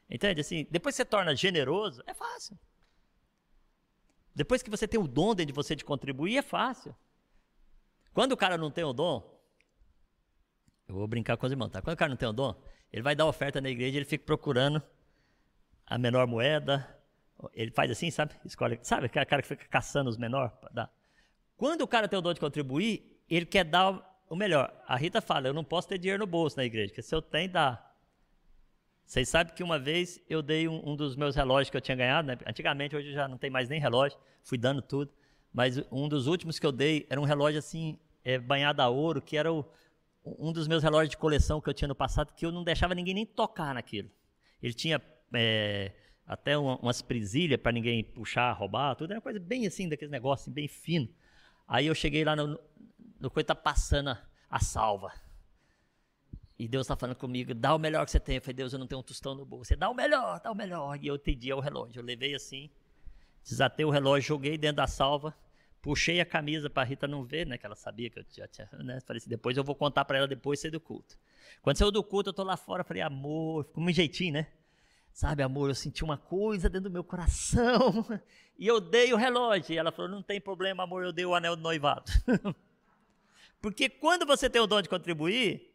[0.08, 0.40] Entende?
[0.40, 2.58] Assim, depois que você torna generoso, é fácil.
[4.34, 6.94] Depois que você tem o dom dentro de você de contribuir, é fácil.
[8.12, 9.34] Quando o cara não tem o dom,
[10.86, 11.80] eu vou brincar com os irmãos, tá?
[11.82, 12.54] Quando o cara não tem o dom,
[12.92, 14.82] ele vai dar oferta na igreja, ele fica procurando
[15.86, 16.86] a menor moeda.
[17.52, 18.34] Ele faz assim, sabe?
[18.44, 20.92] Escolhe, sabe aquele cara que fica caçando os menores para dar.
[21.64, 24.70] Quando o cara tem o dom de contribuir, ele quer dar o melhor.
[24.86, 27.22] A Rita fala: Eu não posso ter dinheiro no bolso na igreja, porque se eu
[27.22, 27.90] tenho, dá.
[29.02, 31.96] Vocês sabem que uma vez eu dei um, um, dos meus relógios que eu tinha
[31.96, 32.36] ganhado, né?
[32.46, 35.10] antigamente, hoje já não tem mais nem relógio, fui dando tudo,
[35.54, 39.22] mas um dos últimos que eu dei era um relógio assim, é, banhado a ouro,
[39.22, 39.64] que era o,
[40.22, 42.94] um dos meus relógios de coleção que eu tinha no passado, que eu não deixava
[42.94, 44.10] ninguém nem tocar naquilo.
[44.62, 45.00] Ele tinha
[45.32, 45.92] é,
[46.26, 50.12] até uma, umas presilhas para ninguém puxar, roubar, tudo, era uma coisa bem assim, daqueles
[50.12, 51.08] negócios bem fino.
[51.66, 52.58] Aí eu cheguei lá no,
[53.18, 54.16] no coisa tá passando
[54.50, 55.12] a, salva.
[56.58, 58.36] E Deus está falando comigo, dá o melhor que você tem.
[58.36, 59.68] Eu falei, Deus, eu não tenho um tostão no bolso.
[59.68, 60.96] Você dá o melhor, dá o melhor.
[61.02, 62.00] E eu entendi o relógio.
[62.00, 62.70] Eu levei assim,
[63.42, 65.34] desatei o relógio, joguei dentro da salva,
[65.82, 67.58] puxei a camisa para Rita não ver, né?
[67.58, 68.68] Que ela sabia que eu já tinha.
[68.72, 69.00] Né?
[69.00, 71.18] Falei assim, depois eu vou contar para ela depois sair do culto.
[71.60, 74.46] Quando saiu do culto, eu tô lá fora, falei, amor, ficou um jeitinho, né?
[75.14, 78.04] Sabe, amor, eu senti uma coisa dentro do meu coração.
[78.56, 79.74] E eu dei o relógio.
[79.74, 82.04] E ela falou: não tem problema, amor, eu dei o anel do noivado.
[83.60, 85.74] Porque quando você tem o dom de contribuir,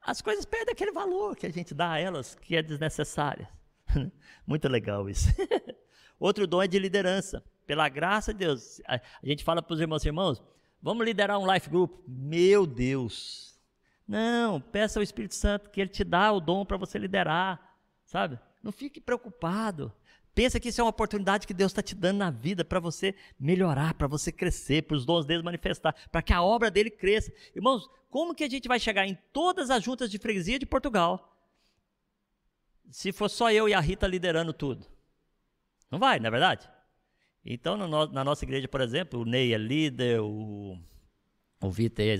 [0.00, 3.46] as coisas perdem aquele valor que a gente dá a elas, que é desnecessário.
[4.46, 5.28] Muito legal isso.
[6.18, 7.44] Outro dom é de liderança.
[7.66, 10.42] Pela graça de Deus, a, gente fala para os irmãos e irmãos,
[10.80, 11.92] vamos liderar um life group.
[12.08, 13.60] Meu Deus.
[14.06, 18.38] Não, peça ao Espírito Santo que ele te dá o dom para você liderar, sabe?
[18.62, 19.92] Não fique preocupado.
[20.34, 23.14] Pensa que isso é uma oportunidade que Deus está te dando na vida para você
[23.38, 27.32] melhorar, para você crescer, para os dons dele manifestar, para que a obra dele cresça.
[27.56, 31.36] Irmãos, como que a gente vai chegar em todas as juntas de freguesia de Portugal
[32.90, 34.86] se for só eu e a Rita liderando tudo?
[35.90, 36.70] Não vai, não é verdade?
[37.44, 40.78] Então, no, na nossa igreja, por exemplo, o Ney é líder, o,
[41.60, 42.16] o Vitor é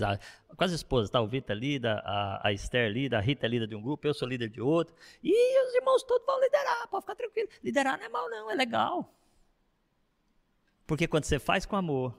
[0.57, 1.21] com as esposas, tá?
[1.21, 4.13] O é líder, a, a Esther líder, a Rita é líder de um grupo, eu
[4.13, 4.95] sou líder de outro.
[5.23, 7.49] E os irmãos todos vão liderar, pode ficar tranquilo.
[7.63, 9.15] Liderar não é mal, não, é legal.
[10.87, 12.19] Porque quando você faz com amor,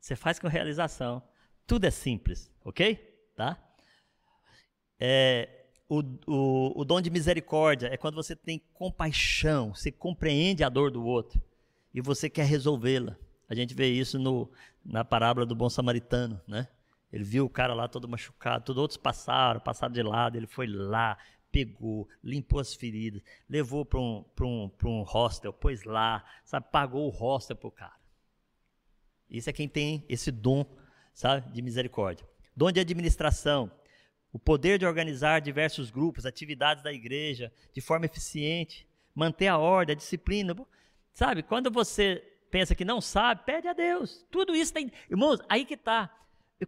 [0.00, 1.22] você faz com realização,
[1.66, 2.96] tudo é simples, ok?
[3.36, 3.58] Tá?
[4.98, 10.70] É, o, o, o dom de misericórdia é quando você tem compaixão, você compreende a
[10.70, 11.42] dor do outro
[11.92, 13.16] e você quer resolvê-la.
[13.48, 14.50] A gente vê isso no,
[14.84, 16.68] na parábola do bom samaritano, né?
[17.12, 20.66] Ele viu o cara lá todo machucado, todos outros passaram, passaram de lado, ele foi
[20.66, 21.16] lá,
[21.50, 27.10] pegou, limpou as feridas, levou para um, um, um hostel, pôs lá, sabe, pagou o
[27.10, 27.94] hostel para o cara.
[29.30, 30.66] Isso é quem tem esse dom,
[31.12, 32.26] sabe, de misericórdia.
[32.56, 33.70] Dom de administração,
[34.32, 39.94] o poder de organizar diversos grupos, atividades da igreja de forma eficiente, manter a ordem,
[39.94, 40.56] a disciplina.
[41.12, 44.24] Sabe, quando você pensa que não sabe, pede a Deus.
[44.30, 44.92] Tudo isso tem.
[45.10, 46.08] Irmãos, aí que está.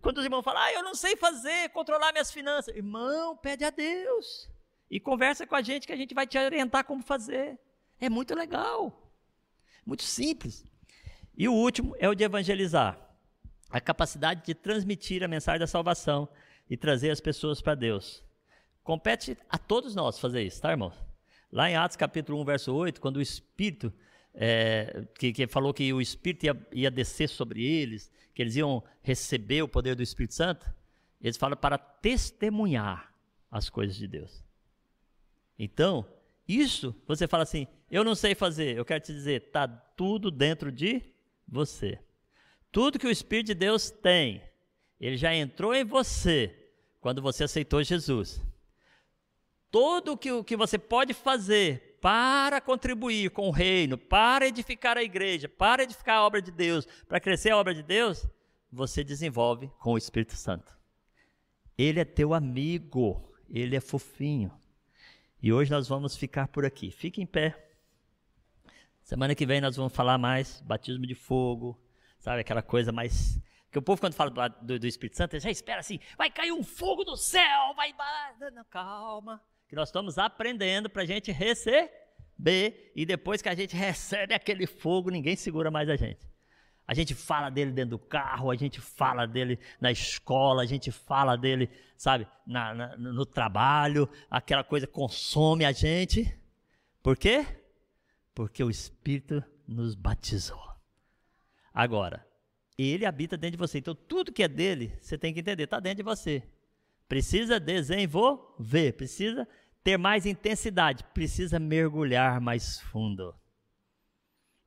[0.03, 2.75] Quando os irmãos falam, ah, eu não sei fazer, controlar minhas finanças.
[2.75, 4.51] Irmão, pede a Deus.
[4.91, 7.57] E conversa com a gente que a gente vai te orientar como fazer.
[8.01, 9.13] É muito legal.
[9.87, 10.65] Muito simples.
[11.39, 12.99] E o último é o de evangelizar.
[13.71, 16.29] A capacidade de transmitir a mensagem da salvação
[16.69, 18.25] e trazer as pessoas para Deus.
[18.83, 20.93] Compete a todos nós fazer isso, tá, irmão?
[21.53, 23.93] Lá em Atos capítulo 1, verso 8, quando o Espírito,
[24.37, 28.85] é, que, que, falou que o Espírito ia, ia descer sobre eles, que eles iam
[29.03, 30.71] receber o poder do Espírito Santo,
[31.21, 33.13] eles falam para testemunhar
[33.51, 34.45] as coisas de Deus.
[35.59, 36.07] Então,
[36.47, 40.71] isso, você fala assim, eu não sei fazer, eu quero te dizer, está tudo dentro
[40.71, 41.03] de
[41.49, 41.99] você.
[42.71, 44.43] Tudo que o Espírito de Deus tem,
[45.01, 46.55] ele já entrou em você
[47.01, 48.45] quando você aceitou Jesus.
[49.71, 55.49] Tudo que, que você pode fazer para contribuir com o reino, para edificar a igreja,
[55.49, 58.27] para edificar a obra de Deus, para crescer a obra de Deus,
[58.71, 60.77] você desenvolve com o Espírito Santo.
[61.77, 64.53] Ele é teu amigo, ele é fofinho.
[65.43, 66.91] E hoje nós vamos ficar por aqui.
[66.91, 67.63] Fique em pé.
[69.03, 71.81] Semana que vem nós vamos falar mais batismo de fogo,
[72.19, 72.41] sabe?
[72.41, 73.41] Aquela coisa mais.
[73.71, 76.65] Que o povo, quando fala do, do Espírito Santo, já espera assim: vai cair um
[76.65, 77.95] fogo do céu, vai.
[78.53, 79.41] Não, calma.
[79.69, 82.93] Que nós estamos aprendendo para a gente receber.
[82.95, 86.27] E depois que a gente recebe aquele fogo, ninguém segura mais a gente.
[86.87, 90.93] A gente fala dele dentro do carro, a gente fala dele na escola, a gente
[90.93, 96.33] fala dele, sabe, na, na, no trabalho, aquela coisa consome a gente.
[97.03, 97.45] Por quê?
[98.33, 100.65] Porque o Espírito nos batizou.
[101.75, 102.25] Agora,
[102.79, 103.79] ele habita dentro de você.
[103.79, 106.43] Então, tudo que é dele, você tem que entender, está dentro de você.
[107.09, 109.47] Precisa desenvolver, precisa
[109.83, 113.35] ter mais intensidade, precisa mergulhar mais fundo.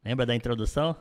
[0.04, 0.96] Lembra da introdução?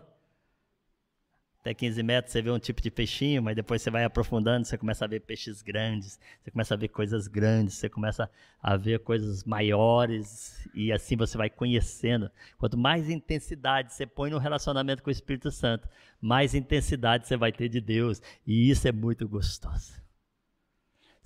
[1.68, 4.78] até 15 metros você vê um tipo de peixinho, mas depois você vai aprofundando, você
[4.78, 8.30] começa a ver peixes grandes, você começa a ver coisas grandes, você começa
[8.62, 12.30] a ver coisas maiores e assim você vai conhecendo.
[12.57, 15.89] Quanto mais intensidade você põe no relacionamento com o Espírito Santo,
[16.20, 20.08] mais intensidade você vai ter de Deus e isso é muito gostoso.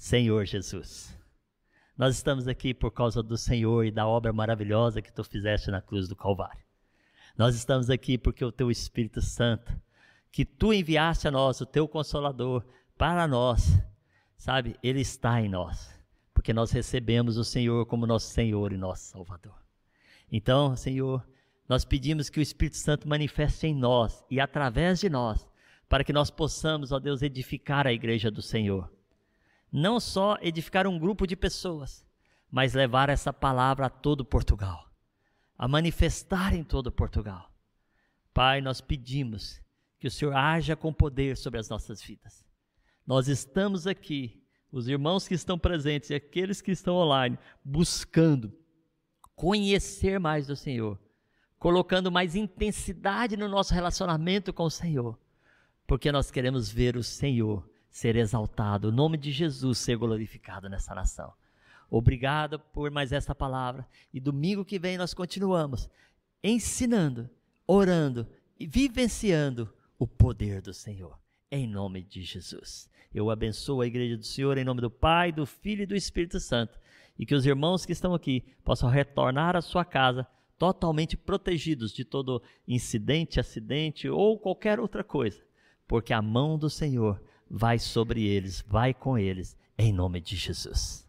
[0.02, 1.16] Senhor Jesus,
[1.96, 5.80] nós estamos aqui por causa do Senhor e da obra maravilhosa que tu fizeste na
[5.80, 6.64] cruz do Calvário.
[7.38, 9.72] Nós estamos aqui porque o teu Espírito Santo
[10.32, 12.66] que tu enviaste a nós, o teu consolador,
[12.98, 13.80] para nós,
[14.36, 14.76] sabe?
[14.82, 15.88] Ele está em nós,
[16.34, 19.54] porque nós recebemos o Senhor como nosso Senhor e nosso Salvador.
[20.32, 21.24] Então, Senhor,
[21.68, 25.48] nós pedimos que o Espírito Santo manifeste em nós e através de nós,
[25.88, 28.90] para que nós possamos, ó Deus, edificar a igreja do Senhor.
[29.72, 32.04] Não só edificar um grupo de pessoas,
[32.50, 34.86] mas levar essa palavra a todo Portugal,
[35.56, 37.50] a manifestar em todo Portugal.
[38.34, 39.62] Pai, nós pedimos
[39.98, 42.44] que o Senhor haja com poder sobre as nossas vidas.
[43.06, 48.52] Nós estamos aqui, os irmãos que estão presentes e aqueles que estão online, buscando
[49.34, 51.00] conhecer mais do Senhor,
[51.58, 55.18] colocando mais intensidade no nosso relacionamento com o Senhor,
[55.86, 60.94] porque nós queremos ver o Senhor ser exaltado, o nome de Jesus ser glorificado nessa
[60.94, 61.32] nação.
[61.90, 63.86] Obrigado por mais essa palavra.
[64.14, 65.90] E domingo que vem nós continuamos
[66.42, 67.28] ensinando,
[67.66, 68.26] orando
[68.58, 71.18] e vivenciando o poder do Senhor.
[71.50, 72.90] Em nome de Jesus.
[73.14, 76.40] Eu abençoo a igreja do Senhor em nome do Pai, do Filho e do Espírito
[76.40, 76.80] Santo.
[77.18, 80.26] E que os irmãos que estão aqui possam retornar à sua casa
[80.58, 85.42] totalmente protegidos de todo incidente, acidente ou qualquer outra coisa.
[85.86, 87.22] Porque a mão do Senhor
[87.52, 91.01] vai sobre eles, vai com eles, em nome de Jesus.